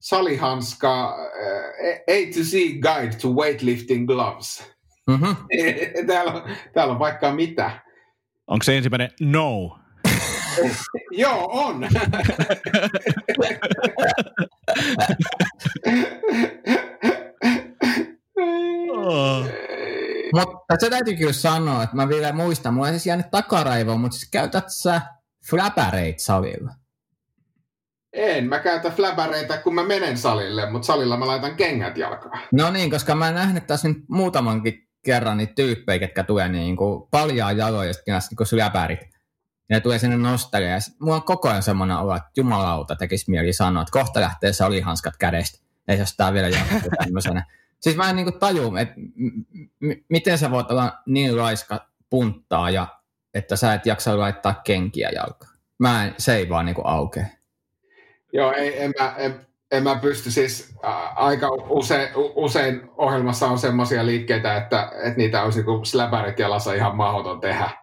salihanska 0.00 1.14
uh, 1.14 2.14
A 2.14 2.34
to 2.34 2.42
Z 2.42 2.52
Guide 2.80 3.16
to 3.22 3.28
Weightlifting 3.28 4.06
Gloves. 4.06 4.72
Mm-hmm. 5.06 5.36
täällä, 6.06 6.32
on, 6.32 6.42
täällä 6.74 6.92
on 6.92 6.98
vaikka 6.98 7.34
mitä. 7.34 7.70
Onko 8.46 8.62
se 8.62 8.76
ensimmäinen 8.76 9.10
no? 9.20 9.78
Joo, 11.10 11.48
on. 11.52 11.88
Mutta 20.34 20.76
se 20.78 20.90
täytyy 20.90 21.16
kyllä 21.16 21.32
sanoa, 21.32 21.82
että 21.82 21.96
mä 21.96 22.08
vielä 22.08 22.32
muistan, 22.32 22.74
mulla 22.74 22.88
ei 22.88 22.92
siis 22.92 23.06
jäänyt 23.06 23.30
takaraivoon, 23.30 24.00
mutta 24.00 24.16
siis 24.16 24.30
käytät 24.30 24.64
sä 24.68 25.00
flapareit 25.50 26.18
salilla? 26.18 26.70
En, 28.12 28.48
mä 28.48 28.58
käytän 28.58 28.92
flabareita, 28.92 29.58
kun 29.58 29.74
mä 29.74 29.84
menen 29.84 30.18
salille, 30.18 30.70
mutta 30.70 30.86
salilla 30.86 31.16
mä 31.16 31.26
laitan 31.26 31.56
kengät 31.56 31.96
jalkaan. 31.96 32.40
No 32.52 32.70
niin, 32.70 32.90
koska 32.90 33.14
mä 33.14 33.28
en 33.28 33.34
nähnyt 33.34 33.66
tässä 33.66 33.88
nyt 33.88 33.98
muutamankin 34.08 34.88
kerran 35.04 35.36
niitä 35.36 35.52
tyyppejä, 35.56 35.98
ketkä 35.98 36.24
tulee 36.24 36.48
niin 36.48 36.76
kuin 36.76 37.08
paljaa 37.10 37.52
jaloja 37.52 37.88
ja 37.88 38.20
sitten 38.20 38.20
niin 38.38 38.48
flabarit. 38.50 39.00
Ja 39.72 39.76
ne 39.76 39.80
tulee 39.80 39.98
sinne 39.98 40.16
nostelemaan. 40.16 40.72
Ja 40.72 40.94
mulla 40.98 41.16
on 41.16 41.22
koko 41.22 41.48
ajan 41.48 41.62
semmoinen 41.62 41.96
olo, 41.96 42.16
että 42.16 42.30
jumalauta 42.36 42.96
tekisi 42.96 43.30
mieli 43.30 43.52
sanoa, 43.52 43.82
että 43.82 43.92
kohta 43.92 44.20
lähtee 44.20 44.52
salihanskat 44.52 45.16
kädestä. 45.16 45.58
Ei 45.88 45.98
jos 45.98 46.16
tää 46.16 46.32
vielä 46.32 46.48
jatkuu 46.48 46.90
tämmöisenä. 47.04 47.46
Siis 47.80 47.96
mä 47.96 48.10
en 48.10 48.16
niin 48.16 48.38
taju, 48.38 48.76
että 48.76 48.94
m- 48.96 49.44
m- 49.80 50.02
miten 50.08 50.38
sä 50.38 50.50
voit 50.50 50.70
olla 50.70 50.92
niin 51.06 51.36
raiska 51.36 51.86
punttaa, 52.10 52.70
ja 52.70 52.86
että 53.34 53.56
sä 53.56 53.74
et 53.74 53.86
jaksa 53.86 54.18
laittaa 54.18 54.60
kenkiä 54.64 55.10
jalkaan. 55.10 55.52
Mä 55.78 56.04
en, 56.04 56.14
se 56.18 56.34
ei 56.34 56.48
vaan 56.48 56.66
niin 56.66 56.76
aukea. 56.84 57.26
Joo, 58.32 58.52
ei, 58.52 58.82
en, 58.82 58.92
mä, 59.00 59.14
en, 59.16 59.46
en 59.70 59.82
mä 59.82 59.96
pysty 59.96 60.30
siis 60.30 60.74
ä, 60.84 60.88
aika 61.08 61.48
usein, 61.68 62.08
usein 62.14 62.90
ohjelmassa 62.96 63.46
on 63.46 63.58
semmoisia 63.58 64.06
liikkeitä, 64.06 64.56
että, 64.56 64.92
että 64.94 65.16
niitä 65.16 65.42
olisi 65.42 65.62
kuin 65.62 65.86
släpärit 65.86 66.38
jalassa 66.38 66.74
ihan 66.74 66.96
mahdoton 66.96 67.40
tehdä 67.40 67.81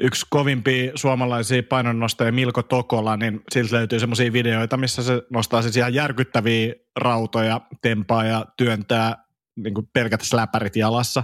yksi 0.00 0.26
kovimpia 0.30 0.92
suomalaisia 0.94 1.62
painonnostajia 1.62 2.32
Milko 2.32 2.62
Tokola, 2.62 3.16
niin 3.16 3.42
siltä 3.52 3.76
löytyy 3.76 4.00
semmoisia 4.00 4.32
videoita, 4.32 4.76
missä 4.76 5.02
se 5.02 5.22
nostaa 5.30 5.62
siis 5.62 5.76
ihan 5.76 5.94
järkyttäviä 5.94 6.74
rautoja, 6.96 7.60
tempaa 7.82 8.24
ja 8.24 8.44
työntää 8.56 9.24
niin 9.56 9.74
kuin 9.74 9.88
pelkät 9.92 10.20
släpärit 10.20 10.76
jalassa. 10.76 11.22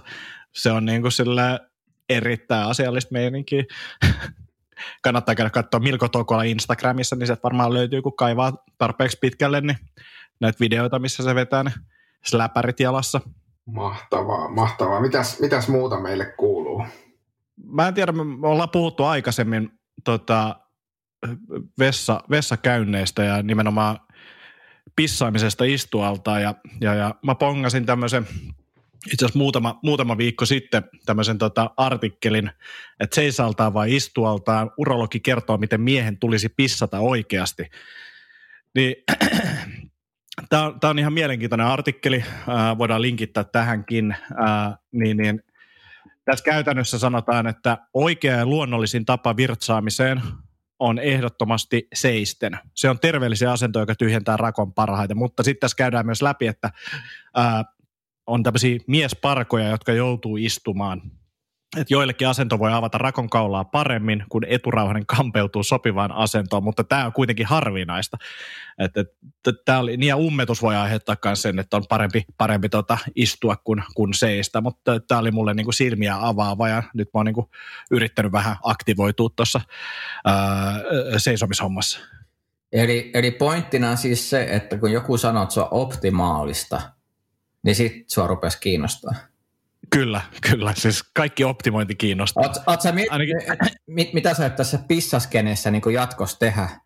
Se 0.52 0.72
on 0.72 0.84
niin 0.84 1.02
kuin 1.02 1.12
sille 1.12 1.60
erittäin 2.08 2.68
asiallista 2.68 3.12
meininkiä. 3.12 3.64
Kannattaa 5.02 5.34
käydä 5.34 5.50
katsoa 5.50 5.80
Milko 5.80 6.08
Tokola 6.08 6.42
Instagramissa, 6.42 7.16
niin 7.16 7.26
se 7.26 7.36
varmaan 7.42 7.74
löytyy, 7.74 8.02
kun 8.02 8.16
kaivaa 8.16 8.52
tarpeeksi 8.78 9.18
pitkälle, 9.20 9.60
niin 9.60 9.78
näitä 10.40 10.60
videoita, 10.60 10.98
missä 10.98 11.22
se 11.22 11.34
vetää 11.34 11.62
ne 11.62 11.72
släpärit 12.24 12.80
jalassa. 12.80 13.20
Mahtavaa, 13.66 14.48
mahtavaa. 14.48 15.00
Mitäs, 15.00 15.40
mitäs 15.40 15.68
muuta 15.68 16.00
meille 16.00 16.24
kuuluu? 16.24 16.84
Mä 17.64 17.88
en 17.88 17.94
tiedä, 17.94 18.12
me 18.12 18.48
ollaan 18.48 18.70
puhuttu 18.70 19.04
aikaisemmin 19.04 19.70
tota, 20.04 20.56
vessa, 21.78 22.20
vessakäynneistä 22.30 23.24
ja 23.24 23.42
nimenomaan 23.42 23.98
pissaamisesta 24.96 25.64
istualta 25.64 26.40
ja, 26.40 26.54
ja, 26.80 26.94
ja 26.94 27.14
mä 27.22 27.34
pongasin 27.34 27.86
tämmöisen 27.86 28.26
itse 29.12 29.24
asiassa 29.24 29.38
muutama, 29.38 29.78
muutama 29.82 30.18
viikko 30.18 30.46
sitten 30.46 30.84
tämmöisen 31.06 31.38
tota 31.38 31.70
artikkelin, 31.76 32.50
että 33.00 33.14
seisaltaan 33.14 33.74
vai 33.74 33.96
istualtaan. 33.96 34.70
Urologi 34.78 35.20
kertoo, 35.20 35.58
miten 35.58 35.80
miehen 35.80 36.18
tulisi 36.18 36.48
pissata 36.48 36.98
oikeasti. 36.98 37.70
Niin 38.74 38.94
Tämä 40.48 40.66
on, 40.66 40.78
on 40.82 40.98
ihan 40.98 41.12
mielenkiintoinen 41.12 41.66
artikkeli, 41.66 42.24
äh, 42.48 42.78
voidaan 42.78 43.02
linkittää 43.02 43.44
tähänkin, 43.44 44.12
äh, 44.12 44.74
niin, 44.92 45.16
niin 45.16 45.42
tässä 46.26 46.44
käytännössä 46.44 46.98
sanotaan, 46.98 47.46
että 47.46 47.78
oikea 47.94 48.36
ja 48.36 48.46
luonnollisin 48.46 49.04
tapa 49.04 49.36
virtsaamiseen 49.36 50.22
on 50.78 50.98
ehdottomasti 50.98 51.88
seisten. 51.94 52.58
Se 52.74 52.90
on 52.90 52.98
terveellisen 52.98 53.50
asento, 53.50 53.80
joka 53.80 53.94
tyhjentää 53.94 54.36
rakon 54.36 54.74
parhaiten, 54.74 55.16
mutta 55.16 55.42
sitten 55.42 55.60
tässä 55.60 55.76
käydään 55.76 56.06
myös 56.06 56.22
läpi, 56.22 56.46
että 56.46 56.70
ää, 57.34 57.64
on 58.26 58.42
tämmöisiä 58.42 58.78
miesparkoja, 58.86 59.68
jotka 59.68 59.92
joutuu 59.92 60.36
istumaan 60.36 61.02
että 61.76 61.94
joillekin 61.94 62.28
asento 62.28 62.58
voi 62.58 62.72
avata 62.72 62.98
rakon 62.98 63.30
kaulaa 63.30 63.64
paremmin, 63.64 64.24
kun 64.28 64.44
eturauhanen 64.44 65.06
kampeutuu 65.06 65.62
sopivaan 65.62 66.12
asentoon, 66.12 66.64
mutta 66.64 66.84
tämä 66.84 67.06
on 67.06 67.12
kuitenkin 67.12 67.46
harvinaista. 67.46 68.16
Että, 68.78 69.00
että, 69.00 69.62
tämä 69.64 69.78
oli, 69.78 69.96
niin 69.96 70.08
ja 70.08 70.16
ummetus 70.16 70.62
voi 70.62 70.76
aiheuttaa 70.76 71.16
myös 71.24 71.42
sen, 71.42 71.58
että 71.58 71.76
on 71.76 71.84
parempi, 71.88 72.24
parempi 72.38 72.68
tota, 72.68 72.98
istua 73.14 73.56
kuin, 73.56 73.82
kuin 73.94 74.14
seistä, 74.14 74.60
mutta 74.60 75.00
tämä 75.00 75.18
oli 75.18 75.30
mulle 75.30 75.54
niin 75.54 75.66
kuin 75.66 75.74
silmiä 75.74 76.16
avaava 76.20 76.68
ja 76.68 76.82
nyt 76.94 77.08
mä 77.14 77.18
oon 77.18 77.26
niin 77.26 77.34
kuin 77.34 77.46
yrittänyt 77.90 78.32
vähän 78.32 78.56
aktivoitua 78.62 79.28
tuossa 79.36 79.60
seisomishommassa. 81.16 82.00
Eli, 82.72 83.10
eli 83.14 83.30
pointtina 83.30 83.90
on 83.90 83.96
siis 83.96 84.30
se, 84.30 84.46
että 84.50 84.78
kun 84.78 84.92
joku 84.92 85.18
sanoo, 85.18 85.42
että 85.42 85.54
se 85.54 85.60
on 85.60 85.68
optimaalista, 85.70 86.82
niin 87.62 87.74
sitten 87.74 88.04
sua 88.08 88.26
rupesi 88.26 88.60
kiinnostaa. 88.60 89.14
Kyllä, 89.96 90.20
kyllä. 90.50 90.72
Siis 90.76 91.04
kaikki 91.14 91.44
optimointi 91.44 91.94
kiinnostaa. 91.94 92.42
Oot, 92.42 92.56
oot 92.66 92.80
sä 92.80 92.92
mit, 92.92 93.06
Ainakin... 93.10 93.36
mit, 93.86 94.12
mitä 94.12 94.34
sä 94.34 94.50
tässä 94.50 94.78
pissaskenessä 94.88 95.70
niin 95.70 95.82
jatkossa 95.94 96.38
tehdä? 96.38 96.68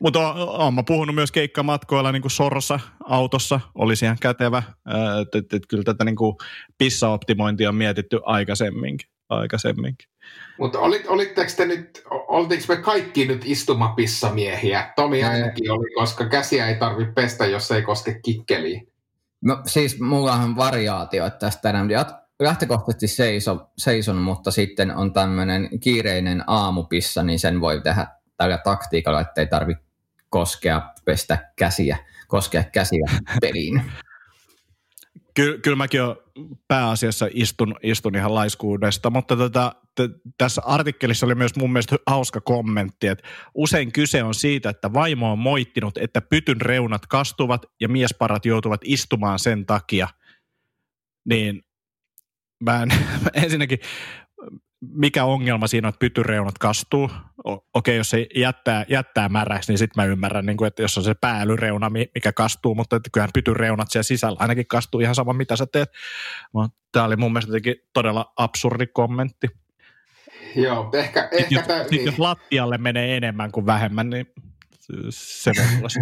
Mutta 0.00 0.32
olen 0.34 0.74
mä 0.74 0.82
puhunut 0.82 1.14
myös 1.14 1.32
keikkamatkoilla 1.32 2.12
niin 2.12 2.22
kuin 2.22 2.32
Sorsa 2.32 2.80
autossa, 3.04 3.60
olisi 3.74 4.04
ihan 4.04 4.18
kätevä. 4.20 4.62
Että 5.22 5.38
et, 5.38 5.52
et, 5.52 5.62
kyllä 5.68 5.84
tätä 5.84 6.04
niin 6.04 6.16
kuin 6.16 6.36
pissaoptimointia 6.78 7.68
on 7.68 7.74
mietitty 7.74 8.20
aikaisemminkin. 8.24 9.08
aikaisemminkin. 9.28 10.08
Mutta 10.58 10.78
olit, 10.78 11.06
olitteko 11.06 11.50
te 11.56 11.66
nyt, 11.66 12.02
oltiinko 12.10 12.64
me 12.68 12.76
kaikki 12.76 13.26
nyt 13.26 13.42
istumapissamiehiä? 13.44 14.92
Tomi 14.96 15.24
ainakin 15.24 15.70
oli, 15.70 15.94
koska 15.94 16.28
käsiä 16.28 16.68
ei 16.68 16.74
tarvitse 16.74 17.12
pestä, 17.12 17.46
jos 17.46 17.70
ei 17.70 17.82
koske 17.82 18.20
kikkeliin. 18.24 18.92
No 19.40 19.62
siis 19.66 20.00
mulla 20.00 20.32
on 20.32 20.56
variaatio 20.56 21.30
tästä 21.30 21.70
enää. 21.70 21.84
Lähtökohtaisesti 22.40 23.08
seison, 23.08 23.66
seison, 23.78 24.16
mutta 24.16 24.50
sitten 24.50 24.96
on 24.96 25.12
tämmöinen 25.12 25.68
kiireinen 25.80 26.44
aamupissa, 26.46 27.22
niin 27.22 27.38
sen 27.38 27.60
voi 27.60 27.80
tehdä 27.80 28.06
tällä 28.36 28.58
taktiikalla, 28.58 29.20
että 29.20 29.40
ei 29.40 29.46
tarvitse 29.46 29.84
koskea, 30.30 30.82
pestä 31.04 31.52
käsiä, 31.56 31.98
koskea 32.28 32.64
käsiä 32.64 33.10
peliin. 33.40 33.82
Kyllä, 35.34 35.58
kyllä 35.58 35.76
mäkin 35.76 36.02
olen 36.02 36.16
pääasiassa 36.68 37.28
istun, 37.32 37.76
istun 37.82 38.16
ihan 38.16 38.34
laiskuudesta, 38.34 39.10
mutta 39.10 39.36
tota, 39.36 39.72
t- 39.74 39.87
tässä 40.38 40.62
artikkelissa 40.64 41.26
oli 41.26 41.34
myös 41.34 41.56
mun 41.56 41.72
mielestä 41.72 41.96
hauska 42.06 42.40
kommentti, 42.40 43.06
että 43.06 43.28
usein 43.54 43.92
kyse 43.92 44.22
on 44.22 44.34
siitä, 44.34 44.70
että 44.70 44.92
vaimo 44.92 45.32
on 45.32 45.38
moittinut, 45.38 45.98
että 45.98 46.20
pytyn 46.20 46.60
reunat 46.60 47.06
kastuvat 47.06 47.66
ja 47.80 47.88
miesparat 47.88 48.46
joutuvat 48.46 48.80
istumaan 48.84 49.38
sen 49.38 49.66
takia. 49.66 50.08
Niin 51.24 51.62
mä 52.60 52.82
en, 52.82 52.88
ensinnäkin 53.44 53.78
mikä 54.80 55.24
ongelma 55.24 55.66
siinä 55.66 55.88
on, 55.88 55.88
että 55.88 55.98
pytyreunat 55.98 56.58
kastuu. 56.58 57.10
Okei, 57.44 57.62
okay, 57.74 57.94
jos 57.94 58.10
se 58.10 58.26
jättää, 58.34 58.84
jättää 58.88 59.28
märäksi, 59.28 59.72
niin 59.72 59.78
sitten 59.78 60.02
mä 60.02 60.10
ymmärrän, 60.10 60.46
niin 60.46 60.56
kuin, 60.56 60.66
että 60.66 60.82
jos 60.82 60.98
on 60.98 61.04
se 61.04 61.14
päällyreuna, 61.14 61.90
mikä 61.90 62.32
kastuu, 62.32 62.74
mutta 62.74 62.96
että 62.96 63.10
kyllähän 63.12 63.30
pytyreunat 63.34 63.90
siellä 63.90 64.02
sisällä 64.02 64.36
ainakin 64.40 64.66
kastuu 64.66 65.00
ihan 65.00 65.14
sama, 65.14 65.32
mitä 65.32 65.56
sä 65.56 65.66
teet. 65.66 65.90
Tämä 66.92 67.04
oli 67.04 67.16
mun 67.16 67.32
mielestä 67.32 67.52
todella 67.92 68.32
absurdi 68.36 68.86
kommentti. 68.86 69.48
Joo, 70.56 70.90
ehkä... 70.94 71.28
ehkä 71.32 71.54
jos, 71.54 71.66
tämä, 71.66 71.82
niin. 71.90 72.06
jos 72.06 72.18
lattialle 72.18 72.78
menee 72.78 73.16
enemmän 73.16 73.52
kuin 73.52 73.66
vähemmän, 73.66 74.10
niin 74.10 74.26
se 75.10 75.52
voi 75.56 75.78
olla 75.78 75.88
se. 75.88 76.00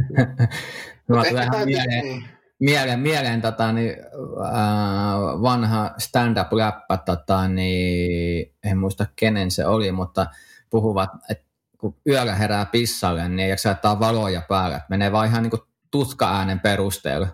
vähän 1.35 1.65
mieleen, 1.65 2.05
niin 2.05 2.25
mieleen, 2.59 3.01
mieleen 3.01 3.43
tota, 3.43 3.73
niin, 3.73 3.97
äh, 4.45 5.43
vanha 5.43 5.95
stand-up-läppä, 5.99 6.97
tota, 6.97 7.49
niin, 7.49 8.55
en 8.65 8.79
muista 8.79 9.07
kenen 9.17 9.51
se 9.51 9.67
oli, 9.67 9.93
mutta 9.93 10.27
puhuvat, 10.71 11.11
että 11.31 11.47
kun 11.79 11.97
yöllä 12.07 12.35
herää 12.35 12.67
pissalle, 12.67 13.29
niin 13.29 13.41
ei 13.41 13.51
jaksa 13.51 13.69
laittaa 13.69 14.01
valoja 14.01 14.43
päälle. 14.49 14.77
Että 14.77 14.87
menee 14.91 15.13
vaan 15.13 15.29
ihan 15.29 15.43
niin 15.43 15.63
tutka-äänen 15.91 16.61
perusteella. 16.61 17.29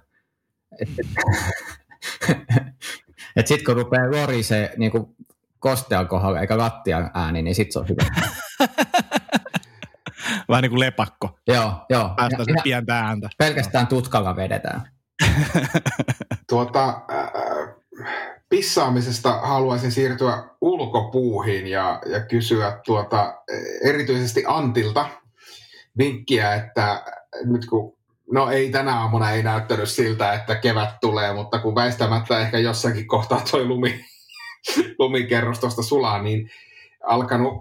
Että 0.81 1.03
et, 2.29 2.37
et 3.37 3.47
sitten 3.47 3.65
kun 3.65 3.77
rupeaa 3.77 4.11
lorisee 4.11 4.75
niin 4.77 4.93
kostean 5.63 6.09
kohdalla 6.09 6.41
eikä 6.41 6.59
lattian 6.59 7.11
ääni, 7.15 7.43
niin 7.43 7.55
sit 7.55 7.73
se 7.73 7.79
on 7.79 7.89
hyvä. 7.89 8.03
Vähän 10.49 10.63
niin 10.63 10.71
kuin 10.71 10.81
lepakko. 10.81 11.39
joo, 11.47 11.73
joo. 11.91 12.11
Päästään 12.17 12.45
Ja- 12.49 12.55
se 12.55 12.63
pientä 12.63 12.99
ääntä. 12.99 13.29
Pelkästään 13.39 13.87
tutkalla 13.87 14.37
vedetään. 14.37 14.83
Tuota, 16.51 16.89
äh, 16.89 17.31
pissaamisesta 18.49 19.33
haluaisin 19.33 19.93
siirtyä 19.93 20.45
ulkopuuhiin 20.61 21.67
ja, 21.67 22.01
ja 22.07 22.21
kysyä 22.21 22.81
tuota, 22.87 23.35
erityisesti 23.85 24.45
Antilta 24.47 25.09
vinkkiä, 25.99 26.55
että 26.55 27.03
nyt 27.45 27.67
kun, 27.67 27.97
no 28.33 28.51
ei 28.51 28.71
tänä 28.71 29.01
aamuna 29.01 29.31
ei 29.31 29.43
näyttänyt 29.43 29.89
siltä, 29.89 30.33
että 30.33 30.55
kevät 30.55 30.91
tulee, 31.01 31.33
mutta 31.35 31.59
kun 31.59 31.75
väistämättä 31.75 32.39
ehkä 32.39 32.59
jossakin 32.59 33.07
kohtaa 33.07 33.43
toi 33.51 33.65
lumi, 33.65 34.05
lumikerros 34.99 35.59
tuosta 35.59 35.83
sulaa, 35.83 36.23
niin 36.23 36.51
alkanut 37.07 37.53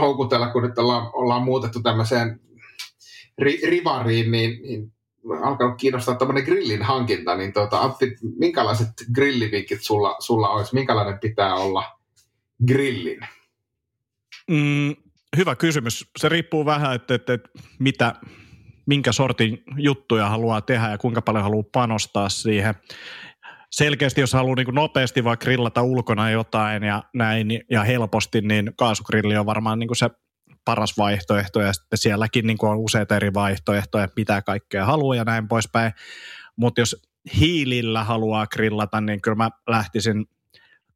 houkutella, 0.00 0.48
kun 0.48 0.62
nyt 0.62 0.78
ollaan, 0.78 1.10
ollaan 1.12 1.42
muutettu 1.42 1.82
tämmöiseen 1.82 2.40
ri, 3.38 3.60
rivariin, 3.66 4.30
niin, 4.30 4.62
niin 4.62 4.92
alkanut 5.42 5.78
kiinnostaa 5.78 6.14
tämmöinen 6.14 6.44
grillin 6.44 6.82
hankinta, 6.82 7.36
niin 7.36 7.52
tuota, 7.52 7.78
Antti, 7.78 8.16
minkälaiset 8.38 8.88
grillivinkit 9.14 9.82
sulla, 9.82 10.16
sulla 10.18 10.48
olisi? 10.48 10.74
Minkälainen 10.74 11.18
pitää 11.18 11.54
olla 11.54 11.84
grillin? 12.66 13.20
Mm, 14.50 14.96
hyvä 15.36 15.56
kysymys. 15.56 16.10
Se 16.18 16.28
riippuu 16.28 16.64
vähän, 16.64 16.94
että, 16.94 17.14
että, 17.14 17.32
että 17.32 17.48
mitä, 17.78 18.14
minkä 18.86 19.12
sortin 19.12 19.62
juttuja 19.76 20.28
haluaa 20.28 20.60
tehdä 20.60 20.90
ja 20.90 20.98
kuinka 20.98 21.22
paljon 21.22 21.44
haluaa 21.44 21.68
panostaa 21.72 22.28
siihen. 22.28 22.74
Selkeästi, 23.70 24.20
jos 24.20 24.32
haluaa 24.32 24.56
niin 24.56 24.74
nopeasti 24.74 25.24
vaikka 25.24 25.44
grillata 25.44 25.82
ulkona 25.82 26.30
jotain 26.30 26.82
ja 26.82 27.02
näin 27.14 27.60
ja 27.70 27.84
helposti, 27.84 28.40
niin 28.40 28.72
kaasugrilli 28.76 29.36
on 29.36 29.46
varmaan 29.46 29.78
niin 29.78 29.96
se 29.96 30.10
paras 30.64 30.98
vaihtoehto 30.98 31.60
ja 31.60 31.72
sitten 31.72 31.98
sielläkin 31.98 32.46
niin 32.46 32.58
on 32.62 32.78
useita 32.78 33.16
eri 33.16 33.34
vaihtoehtoja, 33.34 34.08
mitä 34.16 34.42
kaikkea 34.42 34.84
haluaa 34.84 35.16
ja 35.16 35.24
näin 35.24 35.48
poispäin. 35.48 35.92
Mutta 36.56 36.80
jos 36.80 36.96
hiilillä 37.38 38.04
haluaa 38.04 38.46
grillata, 38.46 39.00
niin 39.00 39.20
kyllä 39.20 39.34
mä 39.34 39.50
lähtisin 39.68 40.26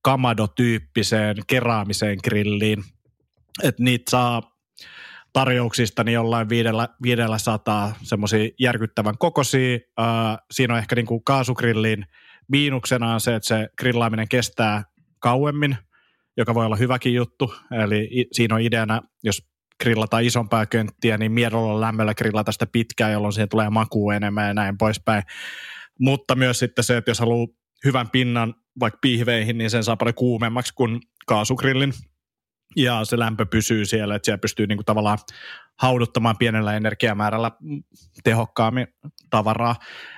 Kamado-tyyppiseen 0.02 1.36
keraamiseen 1.46 2.18
grilliin. 2.24 2.84
Että 3.62 3.82
niitä 3.82 4.10
saa 4.10 4.42
tarjouksista 5.32 6.04
niin 6.04 6.14
jollain 6.14 6.48
viidellä, 6.48 6.88
viidellä 7.02 7.38
sataa 7.38 7.94
semmoisia 8.02 8.48
järkyttävän 8.60 9.18
kokoisia. 9.18 9.78
Äh, 10.00 10.38
siinä 10.50 10.74
on 10.74 10.78
ehkä 10.78 10.96
niin 10.96 11.06
kuin 11.06 11.24
kaasugrillin 11.24 12.06
miinuksena 12.48 13.14
on 13.14 13.20
se, 13.20 13.34
että 13.34 13.46
se 13.48 13.68
grillaaminen 13.78 14.28
kestää 14.28 14.84
kauemmin, 15.18 15.76
joka 16.36 16.54
voi 16.54 16.66
olla 16.66 16.76
hyväkin 16.76 17.14
juttu. 17.14 17.54
Eli 17.84 18.26
siinä 18.32 18.54
on 18.54 18.60
ideana, 18.60 19.00
jos 19.22 19.42
grillataan 19.82 20.24
isompaa 20.24 20.66
könttiä, 20.66 21.18
niin 21.18 21.32
miedolla 21.32 21.80
lämmöllä 21.80 22.14
grillata 22.14 22.52
sitä 22.52 22.66
pitkään, 22.66 23.12
jolloin 23.12 23.32
siihen 23.32 23.48
tulee 23.48 23.70
makua 23.70 24.14
enemmän 24.14 24.48
ja 24.48 24.54
näin 24.54 24.78
poispäin. 24.78 25.22
Mutta 26.00 26.34
myös 26.34 26.58
sitten 26.58 26.84
se, 26.84 26.96
että 26.96 27.10
jos 27.10 27.20
haluaa 27.20 27.46
hyvän 27.84 28.10
pinnan 28.10 28.54
vaikka 28.80 28.98
pihveihin, 29.00 29.58
niin 29.58 29.70
sen 29.70 29.84
saa 29.84 29.96
paljon 29.96 30.14
kuumemmaksi 30.14 30.74
kuin 30.74 31.00
kaasugrillin. 31.26 31.92
Ja 32.76 33.04
se 33.04 33.18
lämpö 33.18 33.46
pysyy 33.46 33.84
siellä, 33.84 34.14
että 34.14 34.26
siellä 34.26 34.38
pystyy 34.38 34.66
niinku 34.66 34.84
tavallaan 34.84 35.18
hauduttamaan 35.82 36.38
pienellä 36.38 36.76
energiamäärällä 36.76 37.50
tehokkaammin 38.24 38.86
tavaraa. 39.30 39.76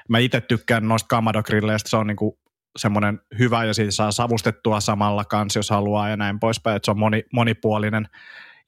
Mä 0.09 0.19
itse 0.19 0.41
tykkään 0.41 0.89
noista 0.89 1.17
Kamado-grilleistä, 1.17 1.89
se 1.89 1.97
on 1.97 2.07
niinku 2.07 2.39
semmoinen 2.79 3.21
hyvä 3.39 3.65
ja 3.65 3.75
siitä 3.75 3.91
saa 3.91 4.13
savustettua 4.13 4.81
samalla 4.81 5.25
kanssa, 5.25 5.59
jos 5.59 5.71
haluaa 5.71 6.09
ja 6.09 6.17
näin 6.17 6.41
poispäin, 6.41 6.77
että 6.77 6.85
se 6.85 6.91
on 6.91 6.99
moni, 6.99 7.23
monipuolinen. 7.33 8.09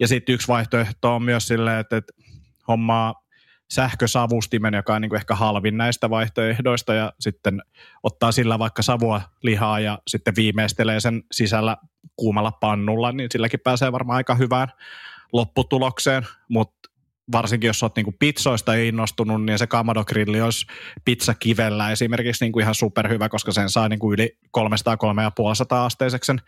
Ja 0.01 0.09
sitten 0.09 0.35
yksi 0.35 0.49
vaihtoehto 0.49 1.15
on 1.15 1.23
myös 1.23 1.49
silleen, 1.49 1.81
että, 1.81 1.97
että 1.97 2.13
hommaa 2.69 3.15
sähkösavustimen, 3.71 4.75
joka 4.75 4.95
on 4.95 5.03
niin 5.03 5.09
kuin 5.09 5.19
ehkä 5.19 5.35
halvin 5.35 5.77
näistä 5.77 6.11
vaihtoehdoista 6.11 6.95
ja 6.95 7.13
sitten 7.21 7.63
ottaa 8.03 8.33
sillä 8.33 8.59
vaikka 8.59 8.83
savua 8.83 9.21
lihaa 9.43 9.81
ja 9.81 9.99
sitten 10.07 10.37
viimeistelee 10.37 11.01
sen 11.01 11.23
sisällä 11.33 11.77
kuumalla 12.17 12.53
pannulla, 12.53 13.13
niin 13.13 13.29
silläkin 13.33 13.61
pääsee 13.65 13.93
varmaan 13.93 14.17
aika 14.17 14.35
hyvään 14.35 14.69
lopputulokseen, 15.33 16.27
mutta 16.49 16.91
varsinkin 17.33 17.69
jos 17.69 17.83
olet 17.83 17.97
niinku 17.97 18.15
pizzoista 18.19 18.75
innostunut, 18.75 19.45
niin 19.45 19.59
se 19.59 19.67
Kamado 19.67 20.05
grilli 20.05 20.41
olisi 20.41 20.67
pizzakivellä 21.05 21.91
esimerkiksi 21.91 22.45
niinku 22.45 22.61
ihan 22.61 22.75
superhyvä, 22.75 23.29
koska 23.29 23.53
sen 23.53 23.71
saa 23.71 23.89
niinku 23.89 24.13
yli 24.13 24.39
300-350 24.59 24.61
asteiseksi 25.71 26.27
sen 26.27 26.41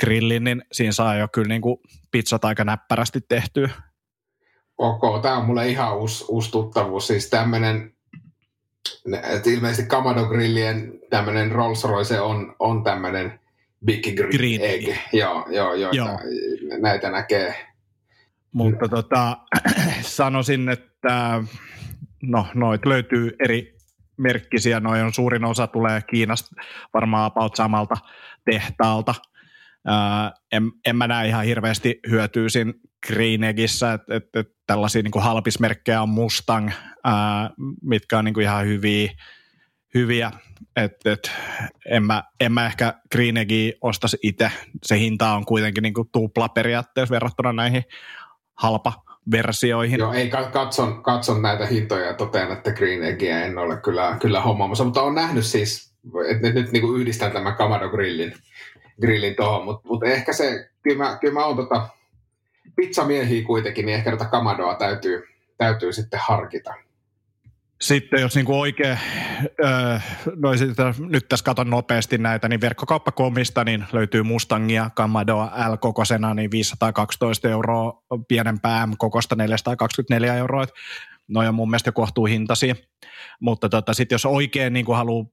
grillin, 0.00 0.44
niin 0.44 0.62
siinä 0.72 0.92
saa 0.92 1.16
jo 1.16 1.28
kyllä 1.28 1.48
niinku 1.48 1.82
pizzat 2.10 2.44
aika 2.44 2.64
näppärästi 2.64 3.20
tehtyä. 3.28 3.70
Ok, 4.78 5.22
tämä 5.22 5.36
on 5.36 5.46
mulle 5.46 5.68
ihan 5.68 5.98
uusi, 5.98 6.24
uusi 6.28 6.50
tuttavuus. 6.50 7.06
Siis 7.06 7.30
tämmöinen, 7.30 7.94
että 9.22 9.50
ilmeisesti 9.50 9.88
Kamado 9.88 10.26
Grillien 10.26 10.92
tämmöinen 11.10 11.52
Rolls 11.52 11.84
Royce 11.84 12.20
on, 12.20 12.56
on 12.58 12.84
tämmöinen 12.84 13.40
Big 13.84 14.02
Green, 14.16 14.36
Green 14.36 14.60
Egg. 14.60 14.88
Egg. 14.88 14.98
Joo, 15.12 15.46
joo, 15.50 15.74
joo. 15.74 15.92
Joo. 15.92 16.06
Joo. 16.06 16.18
Näitä 16.80 17.10
näkee. 17.10 17.54
Mutta 18.52 18.88
tota, 18.88 19.36
sanoisin, 20.00 20.68
että 20.68 21.42
no, 22.22 22.46
noit 22.54 22.86
löytyy 22.86 23.36
eri 23.44 23.76
merkkisiä, 24.16 24.80
noin 24.80 25.02
on 25.02 25.12
suurin 25.12 25.44
osa 25.44 25.66
tulee 25.66 26.00
Kiinasta 26.10 26.56
varmaan 26.94 27.26
about 27.26 27.56
samalta 27.56 27.94
tehtaalta. 28.44 29.14
Ää, 29.86 30.32
en, 30.52 30.62
en 30.86 30.96
mä 30.96 31.06
näe 31.06 31.28
ihan 31.28 31.44
hirveästi 31.44 32.00
hyötyä 32.10 32.48
siinä 32.48 32.72
Green 33.06 33.44
Eggissä, 33.44 33.92
että 33.92 34.14
et, 34.16 34.36
et 34.36 34.48
tällaisia 34.66 35.02
niin 35.02 35.22
halpismerkkejä 35.22 36.02
on 36.02 36.08
Mustang, 36.08 36.70
ää, 37.04 37.50
mitkä 37.82 38.18
on 38.18 38.24
niin 38.24 38.34
kuin 38.34 38.44
ihan 38.44 38.66
hyviä, 38.66 39.12
hyviä. 39.94 40.30
Et, 40.76 40.92
et, 41.04 41.30
en, 41.90 42.02
mä, 42.02 42.22
en 42.40 42.52
mä 42.52 42.66
ehkä 42.66 42.94
Green 43.12 43.36
Eggia 43.36 43.72
ostaisi 43.80 44.16
itse. 44.22 44.50
Se 44.84 44.98
hinta 44.98 45.32
on 45.32 45.44
kuitenkin 45.44 45.82
niin 45.82 45.94
kuin 45.94 46.08
tupla 46.12 46.48
periaatteessa 46.48 47.12
verrattuna 47.12 47.52
näihin 47.52 47.82
halpa-versioihin. 48.54 49.98
Joo, 49.98 50.12
ei 50.12 50.30
ka- 50.30 50.50
katson, 50.50 51.02
katson 51.02 51.42
näitä 51.42 51.66
hintoja 51.66 52.06
ja 52.06 52.14
totean, 52.14 52.52
että 52.52 52.72
Green 52.72 53.02
Eggia 53.02 53.44
en 53.44 53.58
ole 53.58 53.76
kyllä, 53.76 54.16
kyllä 54.20 54.40
hommaamassa, 54.40 54.84
mutta 54.84 55.02
olen 55.02 55.14
nähnyt 55.14 55.46
siis, 55.46 55.94
että 56.30 56.46
nyt, 56.46 56.54
nyt 56.54 56.72
niin 56.72 56.82
kuin 56.82 57.00
yhdistän 57.00 57.32
tämän 57.32 57.56
Kamado 57.56 57.88
Grillin, 57.88 58.34
grillin 59.02 59.36
tuohon, 59.36 59.64
mutta, 59.64 59.88
mutta 59.88 60.06
ehkä 60.06 60.32
se, 60.32 60.70
kyllä 60.82 60.98
mä, 60.98 61.18
kyllä 61.20 61.34
mä 61.34 61.46
oon 61.46 61.56
tota, 61.56 61.88
pizzamiehiä 62.76 63.46
kuitenkin, 63.46 63.86
niin 63.86 63.96
ehkä 63.96 64.10
tätä 64.10 64.24
Kamadoa 64.24 64.74
täytyy, 64.74 65.28
täytyy 65.58 65.92
sitten 65.92 66.20
harkita. 66.22 66.74
Sitten 67.80 68.20
jos 68.20 68.34
niinku 68.34 68.60
oikein, 68.60 68.98
öö, 69.64 69.98
no 70.36 70.50
nyt 70.98 71.28
tässä 71.28 71.44
katon 71.44 71.70
nopeasti 71.70 72.18
näitä, 72.18 72.48
niin 72.48 72.60
verkkokauppakomista 72.60 73.64
niin 73.64 73.84
löytyy 73.92 74.22
Mustangia, 74.22 74.90
Kamadoa 74.94 75.52
L-kokosena, 75.68 76.34
niin 76.34 76.50
512 76.50 77.48
euroa, 77.48 78.02
pienempää 78.28 78.86
M-kokosta 78.86 79.36
424 79.36 80.34
euroa. 80.34 80.64
Noi 81.28 81.48
on 81.48 81.54
mun 81.54 81.70
mielestä 81.70 81.92
kohtuuhintaisia, 81.92 82.74
mutta 83.40 83.68
tota, 83.68 83.94
sitten 83.94 84.14
jos 84.14 84.26
oikein 84.26 84.72
niin 84.72 84.86
haluaa 84.96 85.26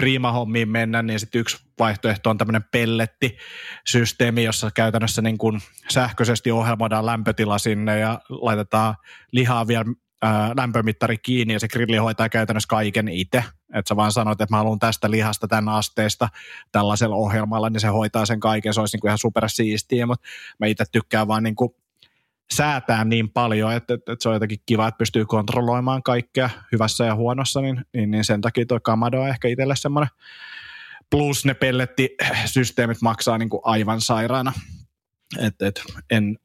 priimahommiin 0.00 0.68
mennä, 0.68 1.02
niin 1.02 1.20
sitten 1.20 1.40
yksi 1.40 1.58
vaihtoehto 1.78 2.30
on 2.30 2.38
tämmöinen 2.38 2.64
pellettisysteemi, 2.72 4.44
jossa 4.44 4.70
käytännössä 4.70 5.22
niin 5.22 5.38
kuin 5.38 5.60
sähköisesti 5.90 6.50
ohjelmoidaan 6.50 7.06
lämpötila 7.06 7.58
sinne 7.58 7.98
ja 7.98 8.20
laitetaan 8.28 8.94
lihaa 9.32 9.66
vielä 9.66 9.84
ää, 10.22 10.52
lämpömittari 10.56 11.18
kiinni 11.18 11.54
ja 11.54 11.60
se 11.60 11.68
grilli 11.68 11.96
hoitaa 11.96 12.28
käytännössä 12.28 12.66
kaiken 12.68 13.08
itse. 13.08 13.44
Että 13.74 13.88
sä 13.88 13.96
vaan 13.96 14.12
sanoit, 14.12 14.40
että 14.40 14.54
mä 14.54 14.58
haluan 14.58 14.78
tästä 14.78 15.10
lihasta 15.10 15.48
tämän 15.48 15.74
asteesta 15.74 16.28
tällaisella 16.72 17.16
ohjelmalla, 17.16 17.70
niin 17.70 17.80
se 17.80 17.88
hoitaa 17.88 18.26
sen 18.26 18.40
kaiken. 18.40 18.74
Se 18.74 18.80
olisi 18.80 18.96
niin 18.96 19.00
kuin 19.00 19.08
ihan 19.08 19.18
supersiistiä, 19.18 20.06
mutta 20.06 20.26
mä 20.60 20.66
itse 20.66 20.84
tykkään 20.92 21.28
vaan 21.28 21.42
niin 21.42 21.56
kuin 21.56 21.74
säätää 22.54 23.04
niin 23.04 23.30
paljon, 23.30 23.72
että, 23.72 23.94
että, 23.94 24.12
että 24.12 24.22
se 24.22 24.28
on 24.28 24.34
jotenkin 24.34 24.62
kiva, 24.66 24.88
että 24.88 24.98
pystyy 24.98 25.26
kontrolloimaan 25.26 26.02
kaikkea 26.02 26.50
hyvässä 26.72 27.04
ja 27.04 27.14
huonossa, 27.14 27.60
niin, 27.60 27.84
niin, 27.94 28.10
niin 28.10 28.24
sen 28.24 28.40
takia 28.40 28.66
tuo 28.66 28.80
Kamado 28.80 29.20
on 29.20 29.28
ehkä 29.28 29.48
itselle 29.48 29.76
semmoinen 29.76 30.10
plus 31.10 31.44
ne 31.44 31.54
pellettisysteemit 31.54 33.02
maksaa 33.02 33.38
niin 33.38 33.50
kuin 33.50 33.60
aivan 33.64 34.00
sairaana. 34.00 34.52
Et, 35.38 35.62
et, 35.62 35.82
en 36.10 36.38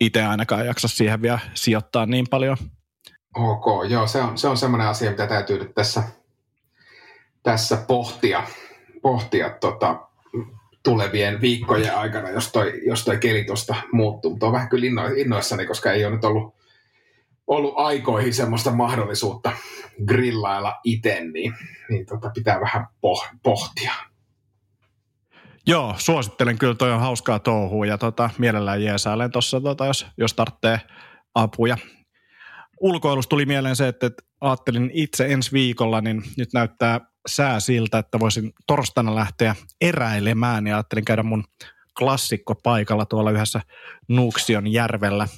itse 0.00 0.22
ainakaan 0.22 0.66
jaksa 0.66 0.88
siihen 0.88 1.22
vielä 1.22 1.38
sijoittaa 1.54 2.06
niin 2.06 2.26
paljon. 2.30 2.56
Ok, 3.34 3.90
joo, 3.90 4.06
se 4.06 4.22
on, 4.22 4.38
se 4.38 4.48
on 4.48 4.56
semmoinen 4.56 4.88
asia, 4.88 5.10
mitä 5.10 5.26
täytyy 5.26 5.58
nyt 5.58 5.74
tässä, 5.74 6.02
tässä 7.42 7.76
pohtia, 7.86 8.46
pohtia 9.02 9.50
tota, 9.50 10.08
tulevien 10.82 11.40
viikkojen 11.40 11.96
aikana, 11.96 12.30
jos 12.30 12.52
toi, 12.52 12.80
jos 12.86 13.04
toi 13.04 13.18
keli 13.18 13.44
tuosta 13.44 13.74
muuttuu. 13.92 14.30
Mutta 14.30 14.46
on 14.46 14.52
vähän 14.52 14.68
kyllä 14.68 14.86
inno, 14.86 15.06
innoissani, 15.06 15.66
koska 15.66 15.92
ei 15.92 16.04
ole 16.04 16.14
nyt 16.14 16.24
ollut, 16.24 16.54
ollut 17.46 17.74
aikoihin 17.76 18.34
semmoista 18.34 18.70
mahdollisuutta 18.70 19.52
grillailla 20.06 20.80
itse, 20.84 21.24
niin, 21.32 21.54
niin 21.88 22.06
tota, 22.06 22.30
pitää 22.34 22.60
vähän 22.60 22.86
poh, 23.00 23.26
pohtia. 23.42 23.92
Joo, 25.66 25.94
suosittelen 25.98 26.58
kyllä, 26.58 26.74
toi 26.74 26.92
on 26.92 27.00
hauskaa 27.00 27.38
touhua 27.38 27.86
ja 27.86 27.98
tota, 27.98 28.30
mielellään 28.38 28.82
jeesailen 28.82 29.30
tuossa, 29.30 29.60
tota, 29.60 29.86
jos, 29.86 30.06
jos 30.16 30.34
tarvitsee 30.34 30.80
apuja. 31.34 31.76
Ulkoilusta 32.80 33.28
tuli 33.28 33.46
mieleen 33.46 33.76
se, 33.76 33.88
että, 33.88 34.06
että 34.06 34.22
ajattelin 34.40 34.90
itse 34.94 35.26
ensi 35.26 35.52
viikolla, 35.52 36.00
niin 36.00 36.22
nyt 36.36 36.48
näyttää 36.54 37.00
sää 37.26 37.60
siltä, 37.60 37.98
että 37.98 38.18
voisin 38.18 38.52
torstaina 38.66 39.14
lähteä 39.14 39.56
eräilemään 39.80 40.66
ja 40.66 40.76
ajattelin 40.76 41.04
käydä 41.04 41.22
mun 41.22 41.44
klassikko 41.98 42.54
paikalla 42.54 43.06
tuolla 43.06 43.30
yhdessä 43.30 43.60
Nuuksion 44.08 44.72
järvellä. 44.72 45.28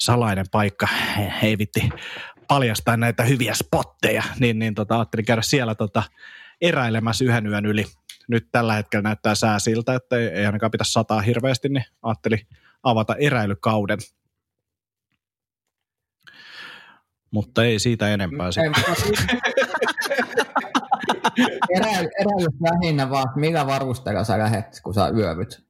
Salainen 0.00 0.46
paikka, 0.52 0.88
ei 1.42 1.58
vitti 1.58 1.90
paljastaa 2.48 2.96
näitä 2.96 3.22
hyviä 3.22 3.54
spotteja, 3.54 4.22
niin, 4.40 4.58
niin 4.58 4.74
tota, 4.74 4.94
ajattelin 4.94 5.24
käydä 5.24 5.42
siellä 5.42 5.74
tota, 5.74 6.02
eräilemässä 6.60 7.24
yhden 7.24 7.46
yön 7.46 7.66
yli. 7.66 7.84
Nyt 8.28 8.48
tällä 8.52 8.74
hetkellä 8.74 9.02
näyttää 9.02 9.34
sää 9.34 9.58
siltä, 9.58 9.94
että 9.94 10.16
ei, 10.16 10.26
ei 10.26 10.46
ainakaan 10.46 10.70
pitäisi 10.70 10.92
sataa 10.92 11.20
hirveästi, 11.20 11.68
niin 11.68 11.84
ajattelin 12.02 12.46
avata 12.82 13.14
eräilykauden. 13.14 13.98
Mutta 17.30 17.64
ei 17.64 17.78
siitä 17.78 18.08
enempää. 18.08 18.46
Ei, 18.46 18.70
Eräily 21.70 22.48
lähinnä 22.60 23.10
vaan, 23.10 23.28
millä 23.36 23.66
varusteella 23.66 24.24
sä 24.24 24.38
lähet, 24.38 24.80
kun 24.82 24.94
sä 24.94 25.08
yövyt? 25.08 25.62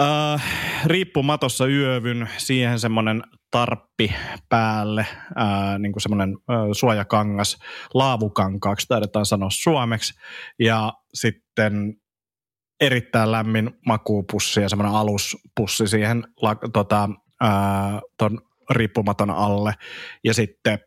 Uh, 0.00 0.40
riippumatossa 0.86 1.66
yövyn, 1.66 2.28
siihen 2.36 2.80
semmoinen 2.80 3.22
tarppi 3.50 4.14
päälle, 4.48 5.06
uh, 5.30 5.78
niin 5.78 5.92
kuin 5.92 6.02
semmoinen 6.02 6.36
uh, 6.36 6.72
suojakangas, 6.72 7.58
laavukankaaksi 7.94 8.88
taidetaan 8.88 9.26
sanoa 9.26 9.48
suomeksi, 9.52 10.14
ja 10.58 10.92
sitten 11.14 11.94
erittäin 12.80 13.32
lämmin 13.32 13.70
makuupussi 13.86 14.60
ja 14.60 14.68
semmoinen 14.68 14.94
aluspussi 14.94 15.86
siihen 15.86 16.24
la, 16.42 16.56
tota, 16.72 17.08
uh, 17.44 18.00
ton 18.18 18.40
riippumaton 18.70 19.30
alle, 19.30 19.74
ja 20.24 20.34
sitten 20.34 20.78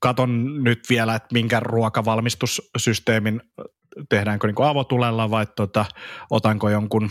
katon 0.00 0.64
nyt 0.64 0.80
vielä, 0.90 1.14
että 1.14 1.28
minkä 1.32 1.60
ruokavalmistussysteemin 1.60 3.40
tehdäänkö 4.08 4.46
niin 4.46 4.68
avotulella 4.68 5.30
vai 5.30 5.46
tota, 5.56 5.84
otanko 6.30 6.70
jonkun 6.70 7.10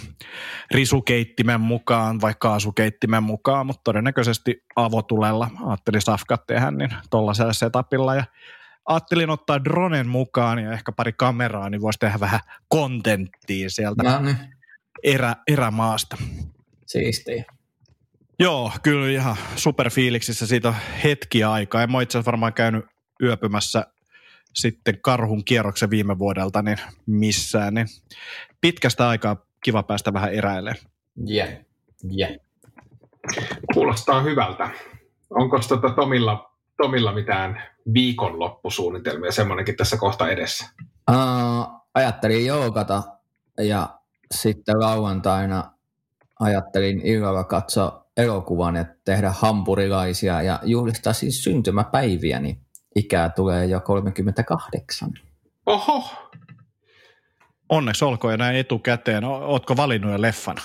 risukeittimen 0.72 1.62
mukaan 1.62 2.22
vai 2.22 2.34
kaasukeittimen 2.40 3.24
mukaan, 3.24 3.66
mutta 3.66 3.82
todennäköisesti 3.84 4.64
avotulella 4.76 5.50
ajattelin 5.68 6.02
safkat 6.02 6.48
tehdä 6.48 6.72
niin 6.72 6.90
tuollaisella 7.10 7.54
setupilla 7.54 8.16
ja 8.16 8.24
ajattelin 8.86 9.30
ottaa 9.30 9.64
dronen 9.64 10.08
mukaan 10.08 10.60
ja 10.60 10.72
ehkä 10.72 10.92
pari 10.92 11.14
kameraa, 11.14 11.70
niin 11.70 11.82
voisi 11.82 12.00
tehdä 12.00 12.20
vähän 12.20 12.40
kontenttia 12.68 13.70
sieltä 13.70 14.04
no 14.04 14.22
niin. 14.22 14.38
erä, 15.04 15.36
erämaasta. 15.48 16.18
Siistiä. 16.86 17.46
Joo, 18.40 18.72
kyllä 18.84 19.10
ihan 19.10 19.38
superfiiliksissä 19.56 20.48
siitä 20.48 20.74
hetki 21.04 21.44
aikaa. 21.44 21.84
En 21.84 21.92
mä 21.92 22.02
itse 22.02 22.26
varmaan 22.26 22.54
käynyt 22.54 22.86
yöpymässä 23.24 23.86
sitten 24.54 25.02
karhun 25.02 25.46
kierroksen 25.46 25.90
viime 25.90 26.20
vuodelta 26.20 26.62
niin 26.62 26.78
missään. 27.06 27.74
Niin 27.74 27.88
pitkästä 28.62 29.08
aikaa 29.10 29.36
kiva 29.64 29.84
päästä 29.84 30.14
vähän 30.14 30.34
eräilemään. 30.34 30.86
Yeah. 31.30 31.50
yeah. 32.18 32.32
Kuulostaa 33.74 34.22
hyvältä. 34.22 34.70
Onko 35.30 35.60
tota 35.60 35.90
Tomilla, 35.90 36.52
Tomilla 36.78 37.14
mitään 37.14 37.64
viikonloppusuunnitelmia 37.94 39.32
semmoinenkin 39.32 39.76
tässä 39.78 39.98
kohta 39.98 40.30
edessä? 40.30 40.66
Uh, 41.12 41.82
ajattelin 41.94 42.46
joogata 42.46 43.04
ja 43.60 44.00
sitten 44.32 44.80
lauantaina 44.80 45.72
ajattelin 46.40 47.02
illalla 47.06 47.44
katsoa 47.44 48.07
elokuvan 48.18 48.76
ja 48.76 48.86
tehdä 49.06 49.34
hampurilaisia 49.36 50.42
ja 50.42 50.60
juhlistaa 50.64 51.14
siis 51.14 51.44
syntymäpäiviä, 51.44 52.40
niin 52.40 52.62
ikää 52.96 53.30
tulee 53.30 53.66
jo 53.66 53.82
38. 53.82 55.10
Oho! 55.66 56.04
Onneksi 57.70 58.06
olkoon 58.06 58.34
jo 58.34 58.38
näin 58.38 58.56
etukäteen. 58.56 59.24
Ootko 59.24 59.78
valinnut 59.78 60.12
jo 60.12 60.22
leffan? 60.22 60.58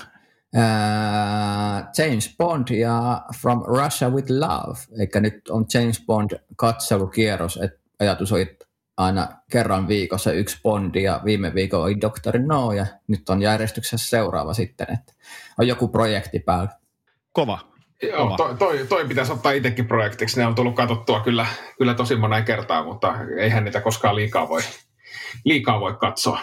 Uh, 0.56 1.84
James 1.98 2.34
Bond 2.38 2.68
ja 2.68 3.22
From 3.40 3.62
Russia 3.66 4.10
with 4.10 4.30
Love. 4.30 4.78
Eikä 5.00 5.20
nyt 5.20 5.48
on 5.48 5.66
James 5.74 6.02
Bond 6.06 6.30
katselukierros. 6.56 7.56
Et 7.56 7.80
ajatus 8.00 8.32
oli 8.32 8.58
aina 8.96 9.28
kerran 9.50 9.88
viikossa 9.88 10.32
yksi 10.32 10.60
Bondi 10.62 11.02
ja 11.02 11.20
viime 11.24 11.54
viikolla 11.54 11.84
oli 11.84 12.00
Dr. 12.00 12.38
No 12.38 12.72
ja 12.72 12.86
nyt 13.08 13.28
on 13.28 13.42
järjestyksessä 13.42 14.10
seuraava 14.10 14.54
sitten. 14.54 14.86
Että 14.90 15.12
on 15.58 15.68
joku 15.68 15.88
projekti 15.88 16.38
päällä. 16.38 16.81
Kova. 17.32 17.58
Joo, 18.02 18.36
toi, 18.36 18.56
toi, 18.56 18.86
toi 18.88 19.04
pitäisi 19.08 19.32
ottaa 19.32 19.52
itsekin 19.52 19.86
projektiksi. 19.86 20.40
Ne 20.40 20.46
on 20.46 20.54
tullut 20.54 20.76
katsottua 20.76 21.20
kyllä, 21.20 21.46
kyllä 21.78 21.94
tosi 21.94 22.16
monen 22.16 22.44
kertaa, 22.44 22.84
mutta 22.84 23.14
eihän 23.38 23.64
niitä 23.64 23.80
koskaan 23.80 24.16
liikaa 24.16 24.48
voi, 24.48 24.62
liikaa 25.44 25.80
voi 25.80 25.94
katsoa. 25.94 26.40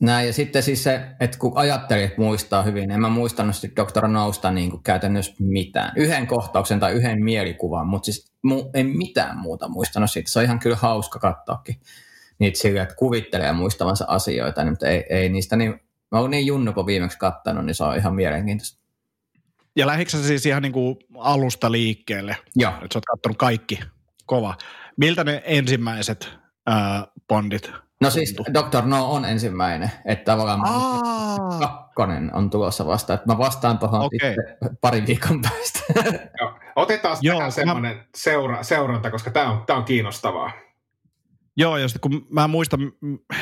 Näin, 0.00 0.26
ja 0.26 0.32
sitten 0.32 0.62
siis 0.62 0.84
se, 0.84 1.00
että 1.20 1.38
kun 1.38 1.52
ajattelit 1.54 2.18
muistaa 2.18 2.62
hyvin, 2.62 2.90
en 2.90 3.00
mä 3.00 3.08
muistanut 3.08 3.56
sitten 3.56 3.86
Dr. 3.86 4.08
Nousta 4.08 4.50
niin 4.50 4.70
kuin 4.70 4.82
käytännössä 4.82 5.34
mitään. 5.38 5.92
Yhden 5.96 6.26
kohtauksen 6.26 6.80
tai 6.80 6.92
yhden 6.92 7.24
mielikuvan, 7.24 7.86
mutta 7.86 8.04
siis 8.04 8.32
mu, 8.42 8.70
en 8.74 8.86
mitään 8.86 9.38
muuta 9.38 9.68
muistanut 9.68 10.10
siitä. 10.10 10.30
Se 10.30 10.38
on 10.38 10.44
ihan 10.44 10.58
kyllä 10.58 10.76
hauska 10.76 11.18
katsoakin 11.18 11.80
niitä 12.38 12.58
sille, 12.58 12.80
että 12.80 12.94
kuvittelee 12.94 13.52
muistavansa 13.52 14.04
asioita, 14.08 14.64
niin, 14.64 14.72
mutta 14.72 14.88
ei, 14.88 15.04
ei 15.10 15.28
niistä 15.28 15.56
niin, 15.56 15.80
mä 16.12 16.20
oon 16.20 16.30
niin 16.30 16.46
junnu, 16.46 16.72
kun 16.72 16.86
viimeksi 16.86 17.18
katsonut, 17.18 17.64
niin 17.64 17.74
se 17.74 17.84
on 17.84 17.96
ihan 17.96 18.14
mielenkiintoista. 18.14 18.85
Ja 19.76 19.86
lähdikö 19.86 20.10
siis 20.10 20.46
ihan 20.46 20.62
niin 20.62 20.72
kuin 20.72 20.96
alusta 21.18 21.72
liikkeelle? 21.72 22.36
Joo. 22.56 22.72
Että 22.72 22.86
sä 22.92 22.98
oot 22.98 23.04
katsonut 23.04 23.38
kaikki. 23.38 23.80
Kova. 24.26 24.54
Miltä 24.96 25.24
ne 25.24 25.42
ensimmäiset 25.44 26.28
äh, 26.68 27.04
bondit 27.28 27.72
No 28.00 28.10
siis 28.10 28.36
Dr. 28.54 28.82
No 28.86 29.10
on 29.10 29.24
ensimmäinen, 29.24 29.90
että 30.04 30.24
tavallaan 30.24 30.60
Aa. 30.64 31.58
kakkonen 31.58 32.34
on 32.34 32.50
tulossa 32.50 32.86
vasta. 32.86 33.14
Että 33.14 33.26
mä 33.26 33.38
vastaan 33.38 33.78
tuohon 33.78 34.00
okay. 34.00 34.34
pari 34.80 35.06
viikon 35.06 35.42
päästä. 35.42 35.80
Joo. 36.40 36.58
Otetaan 36.76 37.16
Joo, 37.20 37.36
tähän 37.36 37.52
semmoinen 37.52 37.96
mä... 37.96 38.04
seura, 38.14 38.62
seuranta, 38.62 39.10
koska 39.10 39.30
tämä 39.30 39.50
on, 39.50 39.66
tää 39.66 39.76
on 39.76 39.84
kiinnostavaa. 39.84 40.50
Joo, 41.56 41.76
ja 41.76 41.86
kun 42.00 42.26
mä 42.30 42.48
muistan, 42.48 42.92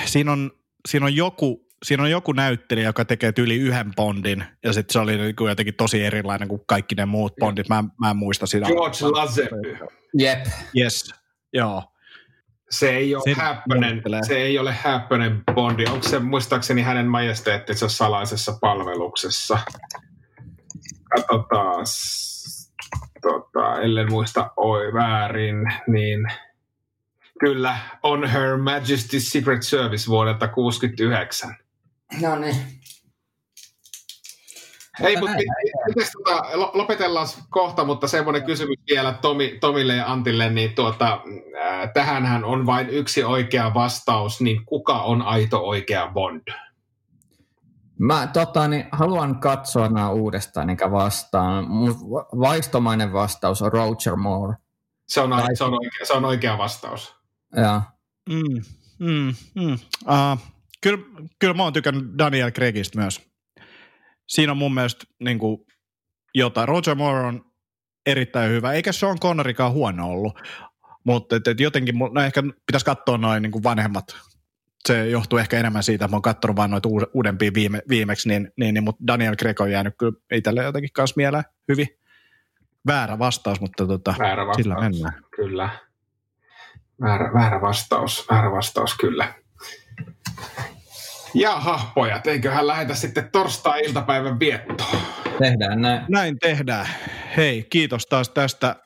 siinä 0.05 0.33
on, 0.33 0.51
siinä 0.89 1.07
on 1.07 1.17
joku 1.17 1.64
siinä 1.85 2.03
on 2.03 2.11
joku 2.11 2.33
näyttelijä, 2.33 2.89
joka 2.89 3.05
tekee 3.05 3.33
yli 3.39 3.57
yhden 3.57 3.95
bondin, 3.97 4.45
ja 4.65 4.73
sitten 4.73 4.93
se 4.93 4.99
oli 4.99 5.17
niin 5.17 5.35
jotenkin 5.49 5.75
tosi 5.75 6.05
erilainen 6.05 6.49
kuin 6.49 6.61
kaikki 6.67 6.95
ne 6.95 7.07
muut 7.07 7.35
bondit. 7.41 7.69
Mä, 7.69 7.85
mä 8.01 8.11
en 8.11 8.17
muista 8.17 8.47
sitä. 8.47 8.67
George 8.67 8.99
Lazenby. 9.01 9.79
Jep. 10.19 10.47
Yes, 10.79 11.15
joo. 11.53 11.83
Se 12.71 12.91
ei 12.91 13.15
ole 13.15 13.35
häppönen, 13.39 14.03
se 14.27 14.37
ei 14.37 14.59
ole 14.59 14.73
häppönen 14.83 15.43
bondi. 15.55 15.85
Onko 15.87 16.09
se 16.09 16.19
muistaakseni 16.19 16.83
hänen 16.83 17.07
majesteettinsa 17.07 17.89
salaisessa 17.89 18.59
palveluksessa? 18.61 19.59
Katsotaan. 21.05 21.87
Tota, 23.23 23.81
ellen 23.83 24.11
muista 24.11 24.51
oi 24.57 24.93
väärin, 24.93 25.57
niin 25.87 26.27
kyllä 27.41 27.79
on 28.03 28.29
Her 28.29 28.57
Majesty's 28.57 29.31
Secret 29.31 29.63
Service 29.63 30.07
vuodelta 30.07 30.49
69. 30.49 31.57
No 32.21 32.37
niin. 32.37 32.57
Ei, 35.01 35.17
mutta 35.17 35.37
mites, 35.87 36.13
tota, 36.13 36.43
lopetellaan 36.75 37.27
kohta, 37.51 37.85
mutta 37.85 38.09
semmoinen 38.09 38.45
kysymys 38.45 38.79
vielä 38.91 39.13
Tomi, 39.13 39.59
Tomille 39.61 39.95
ja 39.95 40.13
Antille, 40.13 40.51
niin 40.51 40.75
tuota, 40.75 41.13
äh, 41.13 41.93
tähänhän 41.95 42.45
on 42.45 42.67
vain 42.67 42.89
yksi 42.89 43.25
oikea 43.25 43.75
vastaus, 43.75 44.41
niin 44.41 44.65
kuka 44.67 45.03
on 45.03 45.23
aito 45.23 45.61
oikea 45.61 46.11
Bond? 46.15 46.43
Mä 47.99 48.27
tota, 48.33 48.69
niin, 48.69 48.89
haluan 48.93 49.41
katsoa 49.41 49.89
nämä 49.89 50.11
uudestaan, 50.11 50.71
enkä 50.71 50.91
vastaan. 50.91 51.71
Mun 51.71 51.95
vaistomainen 52.41 53.13
vastaus 53.13 53.63
on 53.63 53.73
Roger 53.73 54.17
Moore. 54.17 54.57
Se 55.09 55.21
on, 55.21 55.31
se 55.55 55.65
on, 55.65 55.75
oikea, 55.75 56.07
se 56.07 56.13
on 56.13 56.25
oikea 56.25 56.59
vastaus. 56.59 57.15
Joo. 57.57 57.81
Mm, 58.29 58.63
mm, 58.99 59.35
mm. 59.55 59.73
Uh, 59.73 60.54
kyllä, 60.85 60.99
kyllä 61.39 61.55
mä 61.55 61.63
oon 61.63 61.73
tykännyt 61.73 62.19
Daniel 62.19 62.51
Craigista 62.51 62.99
myös. 62.99 63.31
Siinä 64.29 64.53
on 64.53 64.59
mun 64.59 64.75
mielestä 64.75 65.05
niin 65.19 65.39
kuin, 65.39 65.67
jotain. 66.35 66.69
Roger 66.69 66.95
Moore 66.95 67.27
on 67.27 67.45
erittäin 68.07 68.51
hyvä, 68.51 68.73
eikä 68.73 68.93
Sean 68.93 69.21
Connorikaan 69.21 69.73
huono 69.73 70.09
ollut. 70.09 70.39
Mutta 71.05 71.37
et, 71.37 71.49
et 71.49 71.61
jotenkin, 71.61 71.95
no 72.13 72.21
ehkä 72.21 72.43
pitäisi 72.67 72.87
katsoa 72.87 73.19
noin 73.19 73.43
niin 73.43 73.63
vanhemmat. 73.63 74.17
Se 74.89 75.09
johtuu 75.09 75.39
ehkä 75.39 75.59
enemmän 75.59 75.83
siitä, 75.83 76.05
että 76.05 76.13
mä 76.13 76.17
oon 76.17 76.23
katsonut 76.23 76.57
vain 76.57 76.71
noita 76.71 76.89
uudempia 77.15 77.51
viime, 77.55 77.83
viimeksi, 77.89 78.29
niin, 78.29 78.53
niin, 78.57 78.75
niin, 78.75 78.85
mutta 78.85 79.07
Daniel 79.07 79.37
Craig 79.37 79.61
on 79.61 79.71
jäänyt 79.71 79.95
kyllä 79.99 80.13
itselle 80.33 80.63
jotenkin 80.63 80.93
kanssa 80.93 81.15
mieleen 81.17 81.45
hyvin. 81.69 81.89
Väärä 82.87 83.19
vastaus, 83.19 83.61
mutta 83.61 83.87
tota, 83.87 84.15
väärä 84.19 84.47
vastaus, 84.47 84.63
sillä 84.65 84.81
mennään. 84.81 85.23
Kyllä. 85.37 85.69
Väärä, 87.01 87.33
väärä 87.35 87.61
vastaus, 87.61 88.27
väärä 88.31 88.51
vastaus, 88.51 88.95
kyllä. 88.95 89.44
Jaha, 91.35 91.93
pojat, 91.95 92.27
eiköhän 92.27 92.67
lähetä 92.67 92.95
sitten 92.95 93.31
torstai-iltapäivän 93.33 94.39
viettoon. 94.41 94.99
Tehdään 95.39 95.83
näin. 95.83 96.01
Näin 96.09 96.39
tehdään. 96.39 96.87
Hei, 97.37 97.67
kiitos 97.71 98.07
taas 98.07 98.29
tästä 98.29 98.77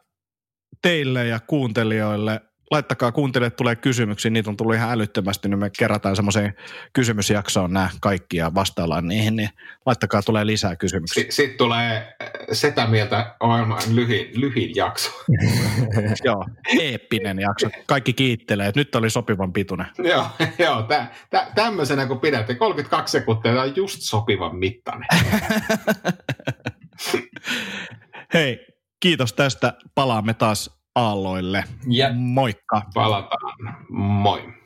teille 0.82 1.26
ja 1.26 1.40
kuuntelijoille. 1.40 2.40
Laittakaa 2.70 3.12
kuuntelijat 3.12 3.56
tulee 3.56 3.76
kysymyksiä, 3.76 4.30
niitä 4.30 4.50
on 4.50 4.56
tullut 4.56 4.74
ihan 4.74 4.90
älyttömästi, 4.92 5.48
niin 5.48 5.58
me 5.58 5.70
kerätään 5.78 6.16
semmoiseen 6.16 6.54
kysymysjaksoon 6.92 7.72
nämä 7.72 7.90
kaikki 8.00 8.36
ja 8.36 8.54
vastaillaan 8.54 9.08
niihin, 9.08 9.36
niin 9.36 9.48
laittakaa 9.86 10.22
tulee 10.22 10.46
lisää 10.46 10.76
kysymyksiä. 10.76 11.24
S- 11.30 11.36
Sitten 11.36 11.58
tulee 11.58 11.96
äh, 12.22 12.30
setä 12.52 12.86
mieltä 12.86 13.34
maailman 13.42 13.82
lyhin, 13.94 14.40
lyhin 14.40 14.76
jakso. 14.76 15.10
Joo, 16.24 16.44
eeppinen 16.80 17.38
jakso. 17.38 17.68
Kaikki 17.86 18.12
kiittelee, 18.12 18.66
että 18.68 18.80
nyt 18.80 18.94
oli 18.94 19.10
sopivan 19.10 19.52
pituinen. 19.52 19.86
joo, 19.98 20.26
joo 20.66 20.82
tä, 20.82 21.06
tä, 21.30 21.46
tämmöisenä 21.54 22.06
kun 22.06 22.20
pidätte, 22.20 22.54
32 22.54 23.12
sekuntia, 23.12 23.52
tämä 23.52 23.62
on 23.62 23.76
just 23.76 23.98
sopivan 24.00 24.56
mittainen. 24.56 25.08
Hei, 28.34 28.66
kiitos 29.00 29.32
tästä. 29.32 29.72
Palaamme 29.94 30.34
taas 30.34 30.77
aalloille. 30.98 31.64
Ja 31.86 32.10
Moikka. 32.14 32.82
Palataan. 32.94 33.76
Moi. 33.88 34.57